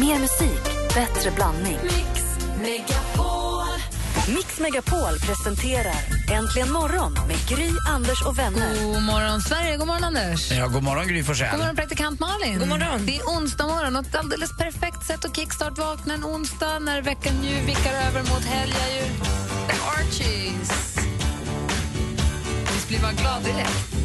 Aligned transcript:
Mer 0.00 0.18
musik, 0.18 0.62
bättre 0.94 1.30
blandning. 1.30 1.78
Mix 1.82 2.22
Megapol. 2.62 3.66
Mix 4.28 4.60
Megapol 4.60 5.18
presenterar 5.26 5.94
Äntligen 6.32 6.72
morgon 6.72 7.12
med 7.28 7.36
Gry, 7.48 7.70
Anders 7.88 8.22
och 8.22 8.38
vänner. 8.38 8.84
God 8.94 9.02
morgon, 9.02 9.40
Sverige. 9.40 9.76
God 9.76 9.86
morgon, 9.86 10.04
Anders. 10.04 10.52
Ja, 10.52 10.66
god 10.66 10.82
morgon 10.82 11.06
Gry 11.06 11.16
God 11.16 11.26
Forssell. 11.26 11.58
morgon, 11.58 11.76
praktikant 11.76 12.20
Malin. 12.20 12.58
God 12.58 12.68
morgon. 12.68 13.06
Det 13.06 13.16
är 13.16 13.22
onsdag 13.22 13.66
morgon 13.66 13.96
och 13.96 14.06
ett 14.06 14.14
alldeles 14.14 14.56
perfekt 14.58 15.06
sätt 15.06 15.24
att 15.24 15.36
kickstart-vakna 15.36 16.14
en 16.14 16.24
onsdag 16.24 16.78
när 16.78 17.02
veckan 17.02 17.44
ju 17.44 17.66
vickar 17.66 17.92
över 17.92 18.20
mot 18.20 18.44
helg 18.44 18.72
är 18.72 18.96
ju 18.96 19.02
The 19.68 19.76
Archies. 19.98 20.96
Visst 22.72 22.88
blir 22.88 23.00
man 23.02 23.14
glad 23.16 23.44
direkt? 23.44 23.96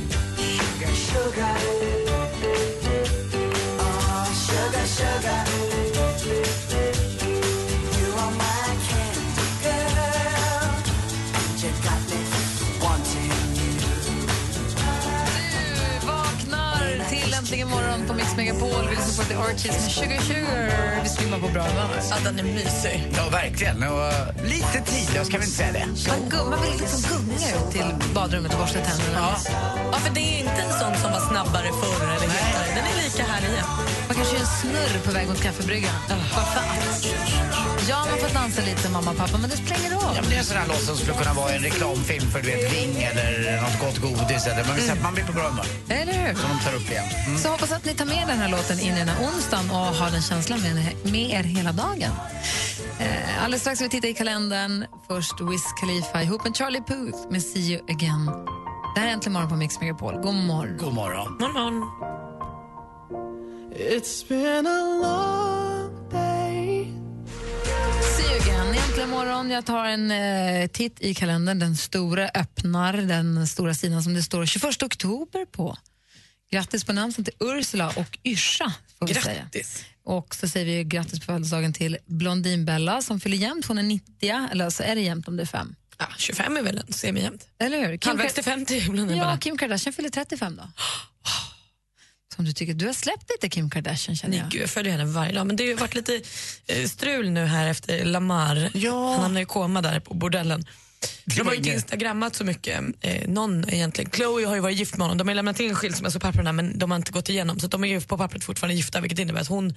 Du 5.02 5.81
Megapol. 18.42 18.88
Vi 18.90 18.96
lyssnar 18.96 19.24
på 19.24 19.30
The 19.30 19.36
Archies 19.36 19.82
med 19.82 19.92
Sugar 19.92 20.22
Sugar. 20.22 21.04
Vi 21.04 21.10
svimmar 21.10 21.40
på 21.40 21.48
bra 21.48 21.64
humör. 21.64 22.02
Ja, 22.10 22.16
den 22.24 22.40
är 22.40 22.44
mysig. 22.44 23.08
Ja, 23.18 23.30
verkligen. 23.32 23.84
Och, 23.84 24.00
uh, 24.00 24.44
lite 24.44 24.78
tidlös, 24.92 25.30
kan 25.30 25.40
vi 25.40 25.46
inte 25.46 25.58
säga 25.58 25.72
det? 25.72 25.86
Man, 26.10 26.50
man 26.50 26.62
vill 26.62 26.82
liksom 26.82 27.02
gunga 27.10 27.48
ut 27.56 27.72
till 27.72 27.90
badrummet 28.16 28.54
och 28.54 28.60
borsta 28.60 28.80
tänderna. 28.80 29.36
Ja, 29.92 29.98
för 30.04 30.14
det 30.14 30.20
är 30.20 30.40
inte 30.40 30.62
en 30.66 30.74
sån 30.80 30.96
som 31.02 31.12
var 31.12 31.24
snabbare 31.32 31.70
förr 31.82 32.04
eller 32.16 32.30
hetare. 32.38 32.68
Den 32.78 32.86
är 32.92 32.96
lika 33.04 33.24
här 33.32 33.42
igen. 33.50 33.66
Man 34.08 34.16
kanske 34.18 34.34
gör 34.36 34.42
en 34.42 34.54
snurr 34.62 35.00
på 35.06 35.12
väg 35.12 35.28
mot 35.28 35.42
kaffebryggan. 35.42 35.96
Bara 36.10 36.46
för 36.46 36.60
att. 36.60 37.71
Ja, 37.90 38.06
man 38.10 38.20
får 38.20 38.34
dansa 38.34 38.62
lite 38.62 38.90
mamma 38.90 39.12
och 39.12 39.18
pappa, 39.18 39.38
men 39.38 39.50
det 39.50 39.58
spelar 39.58 39.80
ingen 39.80 39.92
roll. 39.92 40.14
Ja, 40.16 40.22
men 40.22 40.30
det 40.30 40.36
är 40.36 40.40
en 40.40 40.46
sån 40.46 40.58
här 40.58 40.68
låt 40.68 40.84
som 40.90 40.98
skulle 40.98 41.18
kunna 41.18 41.34
vara 41.34 41.52
en 41.52 41.62
reklamfilm 41.62 42.32
för 42.32 42.42
du 42.42 42.48
vet, 42.48 42.74
Ring 42.74 43.04
eller 43.04 43.62
något 43.62 43.80
gott 43.80 43.98
godis. 43.98 44.48
Eller, 44.48 44.66
man 44.66 44.76
vill 44.76 44.84
säga 44.84 44.94
att 44.94 45.04
man 45.04 45.14
blir 45.14 45.24
på 45.24 45.34
bra 45.34 45.48
humör. 45.50 45.66
Eller 45.90 46.14
hur? 46.14 46.34
Som 46.34 46.50
de 46.50 46.58
tar 46.66 46.74
upp 46.80 46.92
igen. 46.92 47.06
Mm. 47.28 47.38
Så 47.40 47.50
hoppas 47.50 47.72
att 47.72 47.86
ni 47.86 47.94
tar 47.94 48.06
med 48.06 48.28
den 48.28 48.38
här 48.38 48.50
låten 48.50 48.80
in 48.80 48.94
i 48.96 49.00
den 49.00 49.10
här 49.10 49.20
onsdagen 49.28 49.70
och 49.72 49.78
har 49.78 50.12
den 50.12 50.22
känslan 50.22 50.60
med, 50.62 50.74
med 51.14 51.30
er 51.38 51.44
hela 51.44 51.72
dagen. 51.72 52.12
Eh, 53.00 53.44
alldeles 53.44 53.62
strax 53.62 53.78
ska 53.78 53.86
vi 53.86 53.90
titta 53.90 54.08
i 54.08 54.14
kalendern. 54.14 54.86
Först 55.08 55.42
Wiz 55.42 55.64
Khalifa 55.80 56.24
ihop 56.24 56.44
med 56.44 56.56
Charlie 56.56 56.84
Puth 56.88 57.20
med 57.30 57.42
See 57.44 57.60
You 57.60 57.82
Again. 57.90 58.26
Det 58.96 59.00
här 59.00 59.08
är 59.08 59.12
Äntligen 59.12 59.34
morgon 59.34 59.50
på 59.50 59.56
Mix 59.56 59.80
Megapol. 59.80 60.14
God 60.14 60.36
morgon. 60.36 60.78
God 60.78 60.94
morgon. 60.94 61.38
Morgon. 61.40 61.84
It's 63.76 64.28
been 64.30 64.68
a 64.68 65.02
long 65.02 65.61
morgon. 69.26 69.50
Jag 69.50 69.66
tar 69.66 69.86
en 69.86 70.12
eh, 70.12 70.68
titt 70.68 71.02
i 71.02 71.14
kalendern. 71.14 71.60
Den 71.60 71.78
stora 71.78 72.30
öppnar 72.34 72.94
den 72.94 73.48
stora 73.48 73.74
sidan 73.74 74.04
som 74.04 74.14
det 74.14 74.24
står 74.24 74.46
21 74.46 74.84
oktober 74.84 75.46
på. 75.46 75.78
Grattis 76.52 76.84
på 76.84 76.94
namnsdagen 76.94 77.26
till 77.26 77.34
Ursula 77.40 77.90
och 77.90 78.20
Yrsa. 78.24 78.74
Får 79.00 79.08
vi 79.08 79.14
säga. 79.14 79.42
Grattis. 79.42 79.86
Och 80.04 80.36
så 80.36 80.48
säger 80.48 80.66
vi 80.66 80.84
grattis 80.84 81.20
på 81.20 81.26
födelsedagen 81.26 81.74
till 81.74 81.98
Blondinbella 82.06 83.02
som 83.02 83.20
fyller 83.20 83.38
jämnt. 83.38 83.66
Hon 83.66 83.78
är 83.78 83.84
90, 83.84 84.48
eller 84.52 84.70
så 84.70 84.84
är 84.84 84.96
det 84.96 85.02
jämnt 85.02 85.28
om 85.28 85.38
det 85.38 85.44
är 85.44 85.48
fem. 85.48 85.76
Ja, 85.98 86.06
25 86.18 86.58
är 86.58 86.62
väl 86.62 86.78
en 86.78 86.94
semijämnt. 86.94 87.48
Eller 87.60 87.88
hur? 87.88 87.98
Kim, 87.98 88.10
Halvvägs 88.10 88.34
till 88.34 88.44
50 88.44 88.78
ibland 88.78 89.12
är 89.12 89.16
ja. 89.16 89.38
Kim 89.38 89.58
Kardashian 89.58 89.94
fyller 89.94 90.10
35 90.10 90.56
då. 90.56 90.64
Som 92.36 92.46
du 92.46 92.52
tycker, 92.54 92.74
du 92.74 92.86
har 92.86 92.94
släppt 92.94 93.30
lite 93.30 93.50
Kim 93.50 93.70
Kardashian 93.70 94.16
känner 94.16 94.32
Nej, 94.32 94.40
jag. 94.40 94.52
gud, 94.52 94.62
jag 94.62 94.70
följer 94.70 94.92
henne 94.92 95.06
varje 95.06 95.34
dag. 95.34 95.48
Men 95.48 95.56
det 95.56 95.64
har 95.64 95.70
ju 95.70 95.76
varit 95.76 95.96
lite 95.96 96.22
eh, 96.68 96.86
strul 96.88 97.30
nu 97.30 97.46
här 97.46 97.68
efter 97.68 98.06
Lamar. 98.06 98.70
Ja. 98.74 99.12
Han 99.12 99.22
hamnade 99.22 99.42
i 99.42 99.46
koma 99.46 99.82
där 99.82 100.00
på 100.00 100.14
bordellen. 100.14 100.66
De 101.26 101.42
har 101.42 101.52
ju 101.52 101.58
inte 101.58 101.70
instagrammat 101.70 102.36
så 102.36 102.44
mycket, 102.44 102.84
eh, 103.02 103.28
någon 103.30 103.70
egentligen. 103.70 104.12
Chloe 104.12 104.46
har 104.46 104.56
ju 104.56 104.62
varit 104.62 104.78
gift 104.78 104.98
med 104.98 105.02
honom. 105.08 105.18
De 105.18 105.28
har 105.28 105.36
lämnat 105.36 105.60
in 105.60 105.76
skilsmässopapperna 105.76 106.52
men 106.52 106.80
de 106.80 106.92
har 106.92 106.96
inte 106.98 107.12
gått 107.12 107.30
igenom. 107.30 107.60
Så 107.60 107.68
de 107.68 107.84
är 107.84 107.88
ju 107.88 108.02
på 108.02 108.18
pappret 108.18 108.44
fortfarande 108.44 108.76
gifta 108.76 109.02
vilket 109.02 109.20
innebär 109.20 109.42
att 109.42 109.48
hon, 109.48 109.76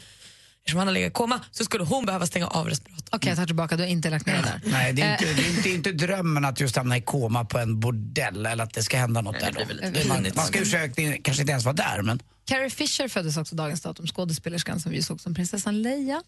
eftersom 0.61 0.79
han 0.79 0.87
har 0.89 0.95
legat 0.95 1.11
i 1.11 1.13
koma, 1.13 1.41
så 1.51 1.65
skulle 1.65 1.85
hon 1.85 2.07
behöva 2.07 2.27
stänga 2.27 2.47
av 2.47 2.69
respiratorn. 2.69 3.09
Okej, 3.13 3.29
jag 3.29 3.39
tar 3.39 3.47
tillbaka, 3.47 3.77
du 3.77 3.83
har 3.83 3.91
inte 3.91 4.11
lagt 4.11 4.27
ner 4.27 4.35
det 4.35 4.43
där. 4.43 4.61
Nej, 4.71 4.93
det 4.93 5.03
är, 5.03 5.07
Eh, 5.07 5.13
inte, 5.13 5.25
det, 5.35 5.43
är 5.43 5.51
inte, 5.51 5.63
det 5.63 5.71
är 5.71 5.75
inte 5.75 5.93
drömmen 5.93 6.45
att 6.45 6.61
just 6.61 6.77
hamna 6.77 6.97
i 6.97 7.01
koma 7.01 7.45
på 7.45 7.59
en 7.59 7.81
bordell 7.81 8.47
eller 8.47 8.65
att 8.65 8.75
det 8.75 8.83
ska 8.83 8.97
hända 8.97 9.21
något 9.21 9.37
Nej, 9.41 9.53
där. 9.53 10.03
Då. 10.03 10.09
man, 10.09 10.27
man 10.35 10.47
ska 10.47 10.59
ju 10.59 10.65
försöka, 10.65 11.03
kanske 11.23 11.43
inte 11.43 11.51
ens 11.51 11.65
vara 11.65 11.77
där, 11.77 12.03
men 12.03 12.21
Carrie 12.45 12.71
Fisher 12.71 13.09
föddes 13.09 13.37
också 13.37 13.55
dagens 13.57 13.81
datum, 13.81 14.07
skådespelerskan 14.07 14.81
som 14.81 14.93
vi 14.93 15.03
såg 15.03 15.21
som 15.21 15.35
prinsessan 15.35 15.83
Leia. 15.83 16.23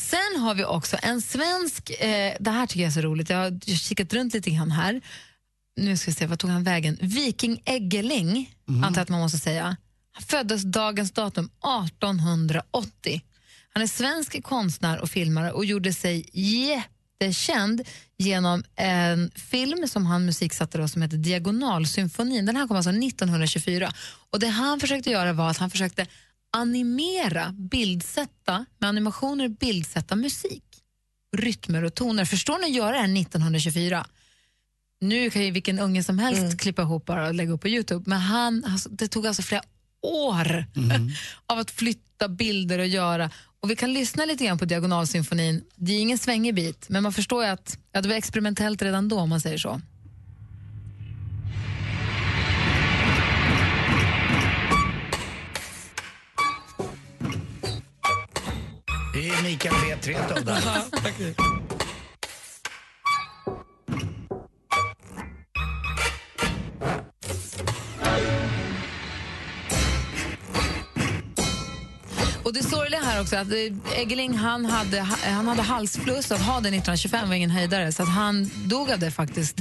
Sen 0.00 0.40
har 0.40 0.54
vi 0.54 0.64
också 0.64 0.96
en 1.02 1.22
svensk, 1.22 1.90
eh, 1.90 2.36
det 2.40 2.50
här 2.50 2.66
tycker 2.66 2.80
jag 2.80 2.88
är 2.88 2.92
så 2.92 3.00
roligt, 3.00 3.30
jag 3.30 3.36
har 3.36 3.76
kikat 3.76 4.12
runt 4.12 4.34
lite 4.34 4.50
grann 4.50 4.70
här. 4.70 5.00
Nu 5.76 5.96
ska 5.96 6.10
vi 6.10 6.14
se, 6.14 6.26
vad 6.26 6.38
tog 6.38 6.50
han 6.50 6.64
vägen? 6.64 6.98
Viking 7.00 7.62
Eggeling, 7.64 8.54
antar 8.68 9.00
jag 9.00 9.02
att 9.02 9.08
man 9.08 9.20
måste 9.20 9.38
säga. 9.38 9.76
Han 10.12 10.22
föddes 10.26 10.62
dagens 10.62 11.12
datum 11.12 11.44
1880. 11.44 13.22
Han 13.74 13.82
är 13.82 13.86
svensk 13.86 14.42
konstnär 14.42 15.00
och 15.00 15.10
filmare 15.10 15.52
och 15.52 15.64
gjorde 15.64 15.92
sig 15.92 16.28
jättekänd 17.22 17.82
genom 18.18 18.64
en 18.76 19.30
film 19.34 19.88
som 19.88 20.06
han 20.06 20.24
musiksatte 20.24 20.78
då, 20.78 20.88
som 20.88 21.02
heter 21.02 21.16
Diagonalsymfonin. 21.16 22.46
Den 22.46 22.56
här 22.56 22.66
kom 22.66 22.76
alltså 22.76 22.90
1924. 22.90 23.92
Och 24.30 24.40
Det 24.40 24.46
han 24.48 24.80
försökte 24.80 25.10
göra 25.10 25.32
var 25.32 25.50
att 25.50 25.58
han 25.58 25.70
försökte 25.70 26.06
animera, 26.52 27.52
bildsätta, 27.52 28.66
med 28.78 28.88
animationer 28.88 29.48
bildsätta 29.48 30.16
musik. 30.16 30.64
Rytmer 31.36 31.84
och 31.84 31.94
toner. 31.94 32.24
Förstår 32.24 32.58
ni 32.58 32.64
att 32.64 32.74
göra 32.74 32.92
det 32.92 32.98
här 32.98 33.20
1924? 33.20 34.06
Nu 35.00 35.30
kan 35.30 35.44
ju 35.44 35.50
vilken 35.50 35.78
unge 35.78 36.04
som 36.04 36.18
helst 36.18 36.60
klippa 36.60 36.82
ihop 36.82 37.10
och 37.10 37.34
lägga 37.34 37.52
upp 37.52 37.60
på 37.60 37.68
Youtube. 37.68 38.04
Men 38.06 38.18
han, 38.18 38.64
alltså, 38.64 38.88
det 38.88 39.08
tog 39.08 39.26
alltså 39.26 39.42
flera 39.42 39.62
år 40.02 40.64
av 41.46 41.58
att 41.58 41.70
flytta 41.70 42.28
bilder 42.28 42.78
och 42.78 42.86
göra. 42.86 43.30
Och 43.62 43.70
Vi 43.70 43.76
kan 43.76 43.92
lyssna 43.92 44.24
lite 44.24 44.44
grann 44.44 44.58
på 44.58 44.64
Diagonalsymfonin. 44.64 45.64
Det 45.76 45.92
är 45.92 46.00
ingen 46.00 46.18
svängig 46.18 46.54
bit, 46.54 46.88
men 46.88 47.02
man 47.02 47.12
förstår 47.12 47.44
ju 47.44 47.50
att 47.50 47.78
ja, 47.92 48.00
det 48.00 48.08
var 48.08 48.16
experimentellt 48.16 48.82
redan 48.82 49.08
då, 49.08 49.18
om 49.18 49.28
man 49.28 49.40
säger 49.40 49.58
så. 49.58 49.80
det 59.14 59.28
är 59.28 59.42
Mikael 59.42 59.74
Petretow 59.74 60.44
där. 60.44 61.61
Och 72.52 72.58
det 72.58 72.64
sorgliga 72.64 73.00
här 73.00 73.20
också 73.20 73.36
att 73.36 73.48
eh, 73.52 73.98
Eggeling 74.00 74.34
han 74.34 74.64
hade, 74.64 75.00
han 75.24 75.48
hade 75.48 75.62
halsfluss. 75.62 76.30
Att 76.32 76.40
ha 76.40 76.52
det 76.52 76.68
1925 76.68 77.28
var 77.28 77.34
ingen 77.36 77.50
höjdare, 77.50 77.92
så 77.92 78.02
att 78.02 78.08
han 78.08 78.50
dog 78.64 78.90
av 78.90 78.98
det 78.98 79.10
faktiskt. 79.10 79.58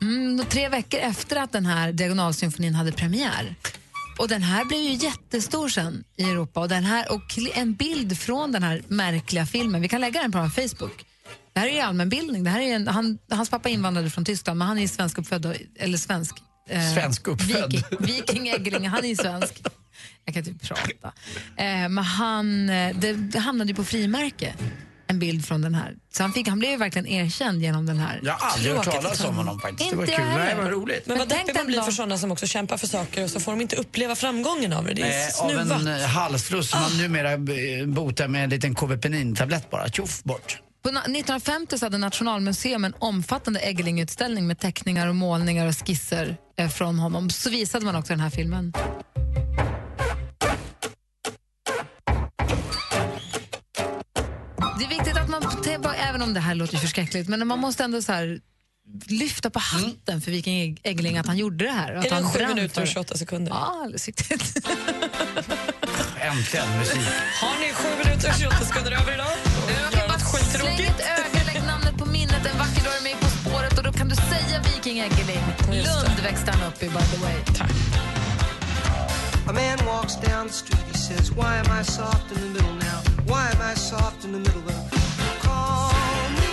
Mm, 0.00 0.44
tre 0.48 0.68
veckor 0.68 1.00
efter 1.00 1.36
att 1.36 1.52
den 1.52 1.66
här 1.66 1.92
Diagonalsymfonin 1.92 2.74
hade 2.74 2.92
premiär. 2.92 3.54
Och 4.18 4.28
den 4.28 4.42
här 4.42 4.64
blev 4.64 4.80
ju 4.80 4.92
jättestor 4.92 5.68
sen 5.68 6.04
i 6.16 6.22
Europa. 6.22 6.60
Och, 6.60 6.68
den 6.68 6.84
här, 6.84 7.12
och 7.12 7.38
en 7.54 7.74
bild 7.74 8.18
från 8.18 8.52
den 8.52 8.62
här 8.62 8.82
märkliga 8.88 9.46
filmen, 9.46 9.82
vi 9.82 9.88
kan 9.88 10.00
lägga 10.00 10.22
den 10.22 10.32
på 10.32 10.38
vår 10.38 10.48
Facebook. 10.68 11.04
Det 11.52 11.60
här 11.60 11.66
är 11.66 11.72
ju 11.72 11.80
allmänbildning. 11.80 12.44
Det 12.44 12.50
här 12.50 12.60
är 12.60 12.66
ju 12.66 12.72
en, 12.72 12.88
han, 12.88 13.18
hans 13.30 13.50
pappa 13.50 13.68
invandrade 13.68 14.10
från 14.10 14.24
Tyskland, 14.24 14.58
men 14.58 14.68
han 14.68 14.78
är 14.78 14.88
svensk 14.88 15.18
uppfödd, 15.18 15.56
eller 15.78 15.98
svensk. 15.98 16.34
eh, 16.68 16.94
Svensk 16.94 17.28
uppfödd. 17.28 17.72
Viking, 17.72 17.98
Viking 18.00 18.48
Eggeling, 18.48 18.88
han 18.88 19.04
är 19.04 19.14
svensk. 19.14 19.62
Jag 20.24 20.34
kan 20.34 20.44
typ 20.44 20.62
prata. 20.68 21.12
Eh, 21.56 21.88
men 21.88 21.98
han, 21.98 22.70
eh, 22.70 22.96
det, 22.96 23.12
det 23.12 23.38
hamnade 23.38 23.70
ju 23.70 23.74
på 23.74 23.84
frimärke, 23.84 24.54
en 25.06 25.18
bild 25.18 25.46
från 25.46 25.62
den 25.62 25.74
här. 25.74 25.94
Så 26.12 26.22
han, 26.22 26.32
fick, 26.32 26.48
han 26.48 26.58
blev 26.58 26.70
ju 26.70 26.76
verkligen 26.76 27.06
erkänd 27.06 27.62
genom 27.62 27.86
den 27.86 27.98
här. 27.98 28.20
Jag 28.22 28.32
har 28.32 28.50
aldrig 28.50 28.74
hört 28.74 28.84
talas 28.84 29.20
om 29.20 29.26
han- 29.26 29.34
honom 29.36 29.60
faktiskt. 29.60 29.90
Det 29.90 29.96
var 29.96 30.06
kul. 30.06 30.24
Nej, 30.24 30.54
vad 30.56 30.70
roligt. 30.70 31.06
Men 31.06 31.18
vad 31.18 31.28
tänk 31.28 31.46
deppig 31.46 31.58
man 31.58 31.66
blir 31.66 31.80
för 31.80 31.92
sådana 31.92 32.18
som 32.18 32.30
också 32.32 32.46
kämpar 32.46 32.76
för 32.76 32.86
saker 32.86 33.24
och 33.24 33.30
så 33.30 33.40
får 33.40 33.52
de 33.52 33.60
inte 33.60 33.76
uppleva 33.76 34.14
framgången 34.14 34.72
av 34.72 34.84
det. 34.84 34.94
Det 34.94 35.02
är 35.02 35.20
Eh, 35.20 35.44
av 35.44 35.48
snuvat. 35.48 35.80
en 35.80 35.86
eh, 36.00 36.06
halsfluss 36.06 36.70
som 36.70 36.80
man 36.80 36.98
numera 36.98 37.38
botar 37.86 38.28
med 38.28 38.44
en 38.44 38.50
liten 38.50 38.74
Kåvepenin-tablett 38.74 39.70
bara. 39.70 39.88
Tjoff 39.88 40.22
bort. 40.22 40.58
På 40.82 40.88
na- 40.88 40.92
1950 41.00 41.78
så 41.78 41.86
hade 41.86 41.98
Nationalmuseum 41.98 42.84
en 42.84 42.94
omfattande 42.98 43.60
Eggeling-utställning 43.60 44.46
med 44.46 44.58
teckningar 44.58 45.06
och 45.06 45.14
målningar 45.16 45.66
och 45.66 45.86
skisser 45.86 46.36
från 46.72 46.98
honom. 46.98 47.30
Så 47.30 47.50
visade 47.50 47.84
man 47.84 47.96
också 47.96 48.12
den 48.12 48.20
här 48.20 48.30
filmen. 48.30 48.72
Det 54.82 54.86
är 54.86 54.98
viktigt 54.98 55.16
att 55.16 55.28
man, 55.28 55.42
även 55.96 56.22
om 56.22 56.34
det 56.34 56.40
här 56.40 56.54
låter 56.54 56.76
förskräckligt, 56.78 57.28
men 57.28 57.46
man 57.46 57.58
måste 57.58 57.84
ändå 57.84 58.02
så 58.02 58.12
här 58.12 58.40
lyfta 59.06 59.50
på 59.50 59.58
hatten 59.58 60.20
för 60.20 60.30
Viking 60.30 60.78
Eggeling 60.82 61.18
att 61.18 61.26
han 61.26 61.36
gjorde 61.36 61.64
det 61.64 61.70
här. 61.70 61.94
Att 61.94 62.04
Är 62.04 62.10
han 62.10 62.24
en 62.24 62.30
7 62.30 62.38
brann 62.38 62.48
minuter 62.54 62.80
och 62.80 62.86
det. 62.86 62.92
28 62.92 63.16
sekunder? 63.16 63.52
Ja, 63.52 63.80
alldeles 63.82 64.06
riktigt. 64.06 64.56
äntligen 66.20 66.78
musik. 66.78 67.02
Har 67.40 67.58
ni 67.60 67.72
sju 67.72 67.88
minuter 68.04 68.28
och 68.28 68.34
28 68.40 68.56
sekunder 68.56 68.92
över 68.92 69.14
idag? 69.14 69.32
Gör 69.92 70.08
något 70.08 70.20
Släng 70.60 70.80
ett 70.80 71.00
öga, 71.00 71.44
lägg 71.46 71.62
namnet 71.66 71.98
på 71.98 72.06
minnet. 72.06 72.46
En 72.52 72.58
vacker 72.58 72.84
dag 72.84 72.96
är 72.96 73.02
med 73.02 73.20
På 73.20 73.26
spåret 73.26 73.78
och 73.78 73.84
då 73.84 73.92
kan 73.92 74.08
du 74.08 74.14
säga 74.14 74.62
Viking 74.66 74.98
Egeling. 74.98 75.44
Lund 75.68 76.18
växte 76.22 76.50
han 76.50 76.68
upp 76.68 76.82
i, 76.82 76.86
by 76.86 77.04
the 77.12 77.18
way. 77.24 77.36
Tack. 77.58 77.70
A 79.48 79.52
man 79.52 79.86
walks 79.86 80.16
down 80.16 80.48
the 80.48 80.54
street, 80.54 80.86
he 80.92 80.98
says, 80.98 81.30
Why 81.30 81.52
am 81.62 81.80
I 81.80 81.84
soft 81.84 82.32
in 82.32 82.38
the 82.38 82.48
middle? 82.48 82.81
Why 83.26 83.50
am 83.52 83.72
I 83.72 83.74
soft 83.74 84.24
in 84.24 84.32
the 84.32 84.38
middle? 84.38 84.62
Well, 84.66 84.88
call 85.42 85.92
me 86.38 86.52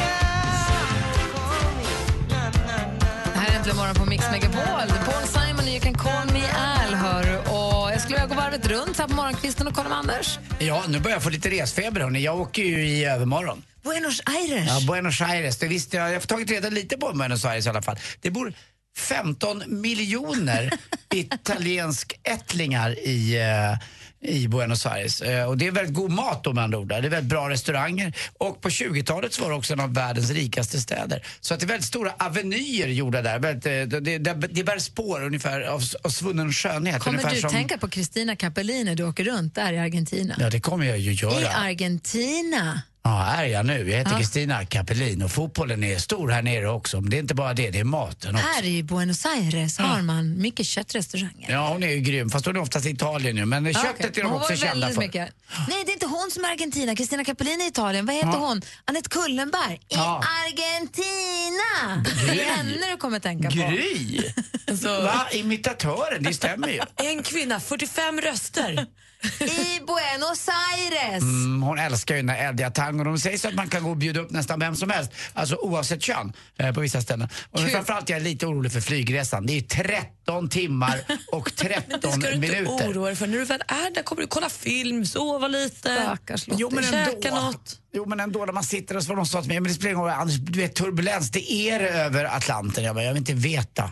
out, 0.00 1.34
call 1.34 1.70
me, 1.78 1.88
na, 2.28 2.50
na, 2.50 2.76
na. 2.98 3.32
Det 3.34 3.38
här 3.38 3.52
är 3.52 3.56
Äntligen 3.56 3.76
morgon 3.76 3.94
på 3.94 4.04
Mix 4.04 4.24
Megapol. 4.30 4.88
Paul 5.06 5.26
Simon 5.26 5.58
och 5.58 5.64
You 5.68 5.80
can 5.80 5.94
call 5.94 6.26
me 6.32 6.42
Al 6.56 6.94
hör 6.94 7.22
du. 7.24 7.36
Och 7.38 7.92
jag 7.92 8.00
skulle 8.00 8.14
vilja 8.20 8.26
gå 8.26 8.34
varvet 8.42 8.66
runt 8.66 8.98
här 8.98 9.08
på 9.08 9.14
morgonkvisten 9.14 9.66
och 9.66 9.74
kolla 9.74 9.88
med 9.88 9.98
Anders. 9.98 10.38
Ja, 10.58 10.82
nu 10.88 11.00
börjar 11.00 11.16
jag 11.16 11.22
få 11.22 11.30
lite 11.30 11.50
resfeber 11.50 12.00
hörni. 12.00 12.20
Jag 12.22 12.40
åker 12.40 12.62
ju 12.62 12.86
i 12.86 13.04
övermorgon. 13.04 13.62
Buenos 13.82 14.20
Aires. 14.26 14.68
Ja, 14.68 14.80
Buenos 14.92 15.20
Aires, 15.20 15.58
det 15.58 15.66
visste 15.68 15.96
jag. 15.96 16.08
Jag 16.08 16.14
har 16.14 16.20
tagit 16.20 16.50
reda 16.50 16.68
lite 16.70 16.96
på 16.96 17.12
Buenos 17.12 17.44
Aires 17.44 17.66
i 17.66 17.68
alla 17.68 17.82
fall. 17.82 17.96
Det 18.20 18.30
bor 18.30 18.52
15 18.98 19.62
miljoner 19.80 20.70
italienskättlingar 21.14 22.98
i, 22.98 23.36
eh, 23.38 23.78
i 24.22 24.48
Buenos 24.48 24.86
Aires. 24.86 25.22
Eh, 25.22 25.48
och 25.48 25.58
det 25.58 25.66
är 25.66 25.70
väldigt 25.70 25.94
god 25.94 26.10
mat 26.10 26.44
då 26.44 26.52
med 26.52 26.64
andra 26.64 26.78
ord. 26.78 26.88
Det 26.88 26.96
är 26.96 27.00
väldigt 27.00 27.30
bra 27.30 27.50
restauranger. 27.50 28.16
Och 28.38 28.60
på 28.60 28.68
20-talet 28.68 29.32
så 29.32 29.42
var 29.42 29.50
det 29.50 29.56
också 29.56 29.72
en 29.72 29.80
av 29.80 29.94
världens 29.94 30.30
rikaste 30.30 30.80
städer. 30.80 31.26
Så 31.40 31.54
att 31.54 31.60
det 31.60 31.66
är 31.66 31.68
väldigt 31.68 31.86
stora 31.86 32.12
avenyer 32.18 32.88
gjorda 32.88 33.22
där. 33.22 33.38
Väldigt, 33.38 33.66
eh, 33.66 34.00
det, 34.00 34.18
det, 34.18 34.34
det 34.34 34.64
bär 34.64 34.78
spår 34.78 35.24
ungefär 35.24 35.60
av, 35.60 35.82
av 36.02 36.08
svunnen 36.08 36.52
skönhet. 36.52 37.02
Kommer 37.02 37.18
ungefär 37.18 37.34
du 37.34 37.40
som, 37.40 37.50
tänka 37.50 37.78
på 37.78 37.88
Cristina 37.88 38.36
Capelli 38.36 38.84
när 38.84 38.94
du 38.94 39.04
åker 39.04 39.24
runt 39.24 39.54
där 39.54 39.72
i 39.72 39.78
Argentina? 39.78 40.34
Ja, 40.38 40.50
det 40.50 40.60
kommer 40.60 40.86
jag 40.86 40.98
ju 40.98 41.10
I 41.10 41.14
göra. 41.14 41.48
Argentina? 41.48 42.82
Ja, 43.02 43.10
här 43.18 43.44
är 43.44 43.48
jag 43.48 43.66
nu. 43.66 43.90
Jag 43.90 43.98
heter 43.98 44.10
Ja. 44.12 44.18
Kristina 44.18 44.64
Capellin 44.64 45.22
och 45.22 45.30
fotbollen 45.30 45.84
är 45.84 45.98
stor 45.98 46.28
här 46.28 46.42
nere 46.42 46.68
också. 46.70 47.00
Men 47.00 47.10
det 47.10 47.16
är 47.16 47.18
inte 47.18 47.34
bara 47.34 47.54
det, 47.54 47.70
det 47.70 47.78
är 47.78 47.84
maten 47.84 48.34
också. 48.34 48.46
Här 48.46 48.64
i 48.64 48.82
Buenos 48.82 49.26
Aires 49.26 49.78
har 49.78 50.02
man 50.02 50.38
mycket 50.42 50.66
köttrestauranger. 50.66 51.50
Ja, 51.52 51.68
hon 51.68 51.82
är 51.82 51.88
ju 51.90 52.00
grym. 52.00 52.30
Fast 52.30 52.46
hon 52.46 52.56
är 52.56 52.60
oftast 52.60 52.86
i 52.86 52.90
Italien 52.90 53.36
nu. 53.36 53.44
Men 53.44 53.74
köttet 53.74 53.90
okej. 53.98 54.06
är 54.16 54.22
de 54.22 54.30
Hon 54.30 54.40
också 54.40 54.56
kända 54.56 54.88
för. 54.90 54.98
Mycket. 55.00 55.30
Nej, 55.68 55.82
det 55.86 55.90
är 55.90 55.92
inte 55.92 56.06
hon 56.06 56.30
som 56.30 56.44
är 56.44 56.48
Argentina. 56.52 56.96
Kristina 56.96 57.24
Capellini 57.24 57.64
i 57.64 57.66
Italien. 57.68 58.06
Vad 58.06 58.14
heter 58.16 58.28
Ja. 58.28 58.36
hon? 58.38 58.62
Anette 58.84 59.08
Kullenberg. 59.08 59.74
I 59.74 59.78
Ja. 59.88 60.22
Argentina! 60.46 62.02
Det 62.26 62.40
är 62.42 62.56
henne 62.56 62.90
du 62.90 62.96
kommer 62.96 63.18
tänka 63.18 63.50
på. 63.50 63.56
Gry! 63.56 64.20
Alltså, 64.70 64.88
Va? 65.02 65.26
Imitatören, 65.32 66.22
det 66.22 66.34
stämmer 66.34 66.68
ju. 66.68 66.80
en 66.96 67.22
kvinna, 67.22 67.60
45 67.60 68.20
röster. 68.20 68.86
I 69.40 69.80
Buenos 69.86 70.48
Aires. 70.48 71.22
Mm, 71.22 71.62
hon 71.62 71.78
älskar 71.78 72.14
ju 72.14 72.18
den 72.18 72.26
där 72.26 72.48
eldiga 72.48 72.70
tangon. 72.70 73.06
De 73.06 73.18
säger 73.18 73.38
så 73.38 73.48
att 73.48 73.54
man 73.54 73.68
kan 73.68 73.82
gå 73.82 73.90
och 73.90 73.96
bjuda 73.96 74.20
upp 74.20 74.30
nästan 74.30 74.58
vem 74.60 74.76
som 74.76 74.90
helst, 74.90 75.10
alltså 75.34 75.56
oavsett 75.56 76.02
kön 76.02 76.32
eh, 76.58 76.72
på 76.72 76.80
vissa 76.80 77.00
ställen. 77.00 77.28
Och 77.50 77.60
framförallt 77.60 78.10
är 78.10 78.14
jag 78.14 78.22
lite 78.22 78.46
orolig 78.46 78.72
för 78.72 78.80
flygresan. 78.80 79.46
Det 79.46 79.52
är 79.58 79.60
13 79.60 80.48
timmar 80.48 81.00
och 81.32 81.54
13 81.56 82.00
Det 82.02 82.12
ska 82.12 82.20
du 82.20 82.34
inte 82.34 82.38
minuter. 82.38 82.90
oroa 82.90 83.06
dig 83.06 83.16
för. 83.16 83.26
När 83.26 83.38
du 83.38 83.44
väl 83.44 83.62
är 83.68 83.94
där 83.94 84.02
kommer 84.02 84.22
du 84.22 84.28
kolla 84.28 84.48
film, 84.48 85.06
sova 85.06 85.48
lite, 85.48 85.94
Stackars. 86.02 86.44
Jo 86.46 86.70
men 86.72 86.84
ändå. 86.84 87.10
käka 87.10 87.34
något. 87.34 87.76
Jo 87.92 88.06
men 88.06 88.20
ändå 88.20 88.44
när 88.44 88.52
man 88.52 88.64
sitter 88.64 88.96
och 88.96 89.02
så 89.02 89.08
var 89.08 89.16
de 89.16 89.26
sa 89.26 89.40
till 89.40 89.48
mig, 89.48 89.60
men 89.60 89.68
det 89.68 89.74
spelar 89.74 89.90
ingen 89.90 90.02
roll 90.04 90.10
Anders, 90.10 90.36
du 90.36 90.58
vet 90.60 90.74
turbulens, 90.74 91.30
det 91.30 91.52
är 91.52 91.78
det 91.78 91.88
över 91.88 92.24
Atlanten. 92.24 92.84
Jag 92.84 92.94
bara, 92.94 93.04
jag 93.04 93.12
vill 93.12 93.20
inte 93.20 93.34
veta. 93.34 93.90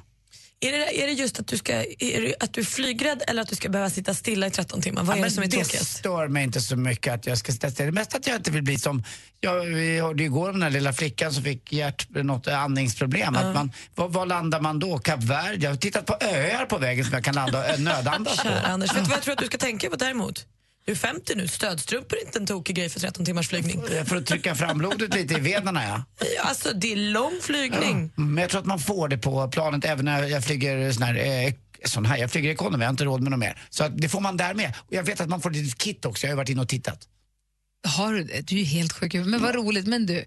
Är 0.61 0.73
det, 0.73 1.03
är 1.03 1.07
det 1.07 1.13
just 1.13 1.41
att 1.41 1.47
du, 1.47 1.57
ska, 1.59 1.73
är 1.99 2.21
det 2.23 2.35
att 2.41 2.53
du 2.55 2.61
är 2.61 2.65
flygrädd 2.65 3.23
eller 3.27 3.43
att 3.43 3.49
du 3.49 3.57
ska 3.57 3.69
behöva 3.69 3.91
sitta 3.91 4.15
stilla 4.15 4.47
i 4.47 4.51
13 4.51 4.83
timmar? 4.83 5.03
Vad 5.03 5.17
är 5.17 5.21
Ja, 5.21 5.25
det 5.25 5.31
som 5.31 5.43
är 5.43 5.47
det 5.47 5.57
tråkigast? 5.57 5.97
stör 5.97 6.29
mig 6.29 6.45
inte 6.45 6.61
så 6.61 6.77
mycket 6.77 7.15
att 7.15 7.27
jag 7.27 7.39
ska 7.39 7.53
sitta 7.53 7.71
still. 7.71 7.87
Det 7.87 7.93
mest 7.93 8.15
att 8.15 8.27
jag 8.27 8.37
inte 8.37 8.51
vill 8.51 8.63
bli 8.63 8.79
som, 8.79 9.05
jag, 9.41 9.61
vi 9.61 10.01
hörde 10.01 10.23
ju 10.23 10.27
igår 10.29 10.47
om 10.51 10.53
den 10.53 10.61
där 10.61 10.71
lilla 10.79 10.93
flickan 10.93 11.33
som 11.33 11.45
fick 11.45 11.73
hjärt, 11.73 12.07
något 12.11 12.49
andningsproblem. 12.49 13.37
Att 13.37 13.55
man, 13.55 13.73
var, 13.95 14.09
var 14.09 14.27
landar 14.27 14.61
man 14.61 14.79
då? 14.79 14.99
Kap 14.99 15.23
Verde? 15.23 15.57
Jag 15.65 15.71
har 15.71 15.77
tittat 15.77 16.07
på 16.07 16.17
öar 16.21 16.67
på 16.67 16.79
vägen 16.79 17.05
som 17.05 17.15
jag 17.15 17.25
kan 17.25 17.35
landa 17.35 17.73
och 17.75 17.81
nödandas 17.81 18.43
på. 18.43 18.49
Anders, 18.65 18.91
vet 18.97 19.05
du 19.05 19.09
vad 19.09 19.17
jag 19.17 19.23
tror 19.23 19.33
att 19.33 19.39
du 19.39 19.47
ska 19.47 19.59
tänka 19.59 19.91
på 19.91 19.97
däremot? 19.97 20.47
Du 20.89 20.93
är 20.93 20.97
50 20.97 21.35
nu, 21.35 21.49
stödstrumpor 21.49 22.19
är 22.19 22.27
inte 22.27 22.39
en 22.39 22.47
tokig 22.47 22.77
grej 22.77 22.89
för 22.89 23.01
13 23.01 23.25
timmars 23.25 23.49
flygning. 23.49 23.83
För 24.05 24.17
att 24.17 24.27
trycka 24.27 24.55
fram 24.55 24.79
blodet 24.79 25.15
lite 25.15 25.35
i 25.35 25.41
venerna 25.41 25.85
ja. 25.85 26.05
Ja, 26.37 26.43
Alltså 26.43 26.73
det 26.73 26.93
är 26.93 26.97
lång 26.97 27.33
flygning. 27.43 27.93
Mm, 27.93 28.11
Men 28.15 28.37
jag 28.37 28.51
tror 28.51 28.61
att 28.61 28.67
man 28.67 28.79
får 28.79 29.09
det 29.09 29.19
på 29.19 29.49
planet 29.49 29.85
även 29.85 30.05
när 30.05 30.23
jag 30.23 30.45
flyger 30.45 30.93
sån 30.93 31.03
här, 31.03 31.47
eh, 31.47 31.53
sån 31.85 32.07
här 32.07 32.17
jag 32.17 32.31
flyger 32.31 32.51
economy, 32.51 32.83
jag 32.85 32.89
har 32.89 32.91
inte 32.91 33.05
råd 33.05 33.21
med 33.21 33.31
något 33.31 33.41
mer. 33.41 33.63
Så 33.71 33.85
att 33.85 33.99
det 33.99 34.09
får 34.09 34.21
man 34.21 34.37
där 34.37 34.55
med. 34.55 34.75
Och 34.79 34.93
jag 34.95 35.03
vet 35.03 35.21
att 35.21 35.29
man 35.29 35.41
får 35.41 35.51
ett 35.51 35.57
litet 35.57 35.79
kit 35.79 36.05
också, 36.05 36.27
jag 36.27 36.31
har 36.31 36.35
ju 36.35 36.37
varit 36.37 36.49
inne 36.49 36.63
och 36.63 36.69
tittat. 36.69 36.99
Har 37.87 38.13
du 38.13 38.25
det? 38.25 38.41
Du 38.41 38.55
är 38.55 38.59
ju 38.59 38.65
helt 38.65 38.93
sjuk. 38.93 39.15
Men 39.15 39.43
vad 39.43 39.55
roligt. 39.55 39.87
Men 39.87 40.07
du, 40.07 40.25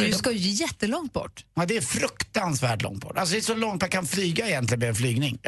du 0.00 0.12
ska 0.12 0.32
ju 0.32 0.50
jättelångt 0.50 1.12
bort. 1.12 1.44
Ja, 1.54 1.66
det 1.66 1.76
är 1.76 1.80
fruktansvärt 1.80 2.82
långt 2.82 3.00
bort. 3.00 3.18
Alltså 3.18 3.32
det 3.32 3.38
är 3.38 3.42
så 3.42 3.54
långt 3.54 3.80
man 3.80 3.90
kan 3.90 4.06
flyga 4.06 4.46
egentligen 4.48 4.80
med 4.80 4.88
en 4.88 4.94
flygning. 4.94 5.38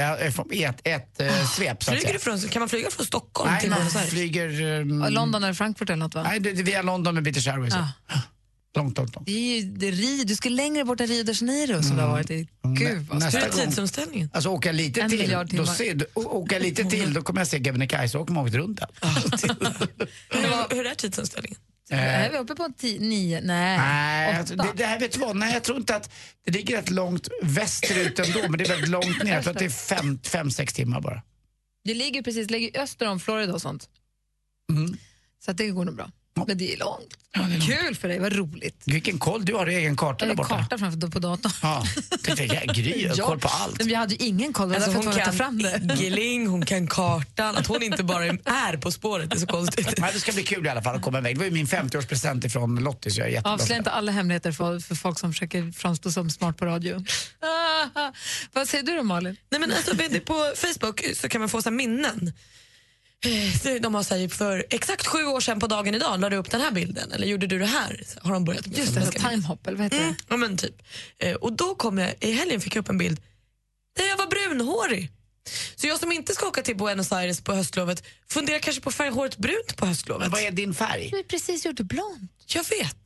I 0.53 0.63
ett, 0.65 0.81
ett 0.85 1.21
eh, 1.21 1.47
svep 1.47 1.83
så 1.85 1.91
att 1.91 1.97
Flyger 1.97 2.01
säga. 2.01 2.13
du 2.13 2.19
från, 2.19 2.39
kan 2.41 2.61
man 2.61 2.69
flyga 2.69 2.91
från 2.91 3.07
Stockholm 3.07 3.51
Nej, 3.51 3.61
till 3.61 3.71
man 3.71 3.79
Buenos 3.79 3.97
Aires? 3.97 4.11
flyger... 4.11 4.81
Och 5.05 5.13
London 5.13 5.45
eller 5.45 5.55
Frankfurt 5.55 5.91
eller 5.91 5.97
något 5.97 6.15
va? 6.15 6.23
Nej, 6.23 6.41
det, 6.41 6.53
via 6.53 6.83
London 6.83 7.15
med 7.15 7.23
British 7.23 7.49
Airways. 7.49 7.75
Ja. 7.75 7.89
Långt, 8.77 8.99
långt, 8.99 9.15
långt. 9.15 9.27
Det 9.27 9.33
är 9.33 9.57
ju, 9.61 9.63
det 9.71 9.89
är, 9.89 9.93
Rio- 9.93 10.25
du 10.25 10.37
ska 10.37 10.49
längre 10.49 10.85
bort 10.85 11.01
än 11.01 11.07
Rio 11.07 11.23
de 11.25 11.33
Janeiro 11.33 11.83
som 11.83 11.97
du 11.97 12.03
har 12.03 12.09
varit 12.11 12.31
i. 12.31 12.49
Gud 12.79 13.07
vad 13.09 13.19
Nästa 13.19 13.39
Hur 13.39 13.47
är 13.47 13.51
gång. 13.51 13.61
tidsomställningen? 13.67 14.31
Alltså 14.33 14.49
åka 14.51 14.73
lite 14.73 15.01
En 15.03 15.11
till, 15.11 15.31
då 15.31 15.45
timmar. 15.47 15.65
ser, 15.65 15.95
du- 15.95 16.07
å- 16.15 16.23
åka 16.25 16.59
lite 16.59 16.85
till, 16.85 17.13
då 17.15 17.23
kommer 17.23 17.41
jag 17.41 17.49
se 17.49 17.65
Kebnekaise 17.65 18.19
och 18.19 18.31
åkt 18.31 18.55
runt 18.55 18.79
där. 18.81 18.89
Hur, 20.31 20.75
hur 20.77 20.87
är 20.87 20.95
tidsomställningen? 20.95 21.59
Är 21.91 22.31
vi 22.31 22.39
uppe 22.39 22.55
på 22.55 22.69
ti, 22.79 22.99
nio? 22.99 23.41
Nej, 23.41 23.79
Nej, 23.79 24.35
alltså, 24.37 24.55
åtta. 24.55 24.63
det, 24.63 24.71
det 24.77 24.85
här 24.87 25.01
vet 25.01 25.13
du 25.13 25.19
vad, 25.21 25.37
nej 25.37 25.53
jag 25.55 25.63
tror 25.63 25.79
inte 25.79 25.97
att 25.97 26.11
det 26.45 26.51
ligger 26.51 26.77
rätt 26.77 26.91
långt 26.91 27.29
västerut 27.43 28.19
ändå 28.19 28.39
men 28.49 28.59
det 28.59 28.65
är 28.65 28.69
väldigt 28.69 28.89
långt 28.91 29.25
ner. 29.25 29.33
Jag 29.35 29.43
tror 29.43 29.53
att 29.53 29.59
det 29.59 29.65
är 29.65 29.69
fem, 29.71 30.19
fem 30.23 30.51
sex 30.51 30.75
timmar 30.75 31.01
bara. 31.01 31.23
Det 31.85 31.95
ligger 31.95 32.23
precis 32.23 32.51
ligger 32.51 32.81
öster 32.83 33.09
om 33.09 33.21
Florida 33.21 33.53
och 33.55 33.63
sånt. 33.63 33.89
Mm. 34.73 34.97
Så 35.45 35.51
att 35.51 35.57
det 35.57 35.69
går 35.69 35.85
nog 35.85 35.97
bra. 35.97 36.11
Men 36.45 36.59
det 36.59 36.73
är 36.73 36.77
långt. 36.77 37.17
Kul 37.67 37.97
för 37.97 38.09
dig, 38.09 38.19
vad 38.19 38.33
roligt. 38.33 38.83
Vilken 38.85 39.19
koll 39.19 39.45
du 39.45 39.55
har 39.55 39.71
i 39.71 39.75
egen 39.75 39.97
karta 39.97 40.27
där 40.27 40.35
borta. 40.35 40.49
karta 40.49 40.79
framför 40.79 41.09
på 41.09 41.19
datorn. 41.19 41.53
Ja, 41.63 41.85
det 42.25 42.31
är 42.41 42.55
jag, 42.55 42.75
Gry 42.77 43.09
har 43.09 43.17
koll 43.17 43.41
på 43.41 43.49
allt. 43.49 43.79
Men 43.79 43.89
jag 43.89 43.99
hade 43.99 44.15
ju 44.15 44.27
ingen 44.27 44.53
koll, 44.53 44.69
det 44.69 44.77
Alltså, 44.77 44.91
hon 44.91 45.05
ta 45.05 45.33
fram 45.33 45.61
kan 45.61 45.87
det. 45.87 45.95
Gilling, 45.95 46.47
hon 46.47 46.67
kan 46.67 46.87
kartan. 46.87 47.57
Att 47.57 47.67
hon 47.67 47.83
inte 47.83 48.05
bara 48.05 48.25
är 48.27 48.77
på 48.77 48.91
spåret 48.91 49.31
det 49.31 49.37
är 49.37 49.41
så 49.41 49.47
konstigt. 49.47 49.95
Nej, 49.99 50.11
det 50.15 50.21
ska 50.21 50.33
bli 50.33 50.43
kul 50.43 50.67
i 50.67 50.69
alla 50.69 50.83
fall 50.83 50.97
att 50.97 51.03
komma 51.03 51.19
iväg. 51.19 51.35
Det 51.35 51.39
var 51.39 51.45
ju 51.45 51.51
min 51.51 51.67
50-årspresent 51.67 52.47
ifrån 52.47 52.77
Lottie 52.77 53.13
så 53.13 53.21
jag 53.21 53.33
är 53.33 53.43
Avslöja 53.45 53.75
det. 53.75 53.79
inte 53.79 53.91
alla 53.91 54.13
hemligheter 54.13 54.53
för, 54.53 54.81
för 54.81 54.95
folk 54.95 55.19
som 55.19 55.33
försöker 55.33 55.73
framstå 55.73 56.13
som 56.13 56.31
smart 56.31 56.57
på 56.57 56.67
radio. 56.67 57.05
Vad 58.53 58.69
säger 58.69 58.85
du 58.85 58.97
då 58.97 59.03
Malin? 59.03 59.37
Nej, 59.51 59.61
men 59.61 59.73
alltså, 59.73 59.97
på 60.27 60.53
Facebook 60.57 61.05
så 61.15 61.29
kan 61.29 61.41
man 61.41 61.49
få 61.49 61.63
så 61.63 61.69
här 61.71 61.77
minnen. 61.77 62.33
Eh, 63.25 63.59
så 63.59 63.79
De 63.79 63.95
har 63.95 64.03
sagt 64.03 64.35
för 64.35 64.67
exakt 64.71 65.07
sju 65.07 65.25
år 65.25 65.41
sedan 65.41 65.61
på 65.61 65.67
dagen 65.67 65.95
idag 65.95 66.21
la 66.21 66.31
du 66.31 66.37
upp 66.37 66.51
den 66.51 66.61
här 66.61 66.71
bilden 66.71 67.13
eller 67.13 67.27
gjorde 67.27 67.47
du 67.47 67.59
det 67.59 67.67
här? 67.67 68.03
Så 68.07 68.21
Har 68.23 68.33
de 68.35 68.45
börjat 68.45 68.67
med 68.67 68.79
Just 68.79 68.95
det, 68.95 69.07
timehop 69.11 69.67
eller 69.67 69.77
vad 69.77 69.85
heter 69.85 70.01
Mm, 70.03 70.15
ja 70.29 70.37
men 70.37 70.57
typ. 70.57 70.83
Eh, 71.19 71.35
och 71.35 71.53
då 71.53 71.75
kom 71.75 71.99
jag, 71.99 72.15
i 72.21 72.33
helgen 72.33 72.61
fick 72.61 72.77
jag 72.77 72.83
upp 72.83 72.89
en 72.89 72.99
bild 72.99 73.21
där 73.97 74.07
jag 74.07 74.17
var 74.17 74.27
brunhårig. 74.27 75.11
Så 75.77 75.87
jag 75.87 76.01
som 76.01 76.13
inte 76.13 76.35
ska 76.35 76.47
åka 76.47 76.63
till 76.63 76.77
Buenos 76.77 77.13
Aires 77.13 77.41
på 77.41 77.55
höstlovet 77.55 78.03
funderar 78.29 78.59
kanske 78.59 78.83
på 78.83 78.89
att 78.89 78.95
färga 78.95 79.11
håret 79.11 79.37
brunt 79.37 79.77
på 79.77 79.87
höstlovet. 79.87 80.21
Men 80.23 80.31
vad 80.31 80.41
är 80.41 80.51
din 80.51 80.75
färg? 80.75 81.03
det? 81.05 81.11
Du 81.11 81.17
har 81.17 81.23
precis 81.23 81.67
gjort 81.67 81.77
det 81.77 81.85
blont. 81.85 82.33
Jag 82.47 82.65
vet. 82.65 82.97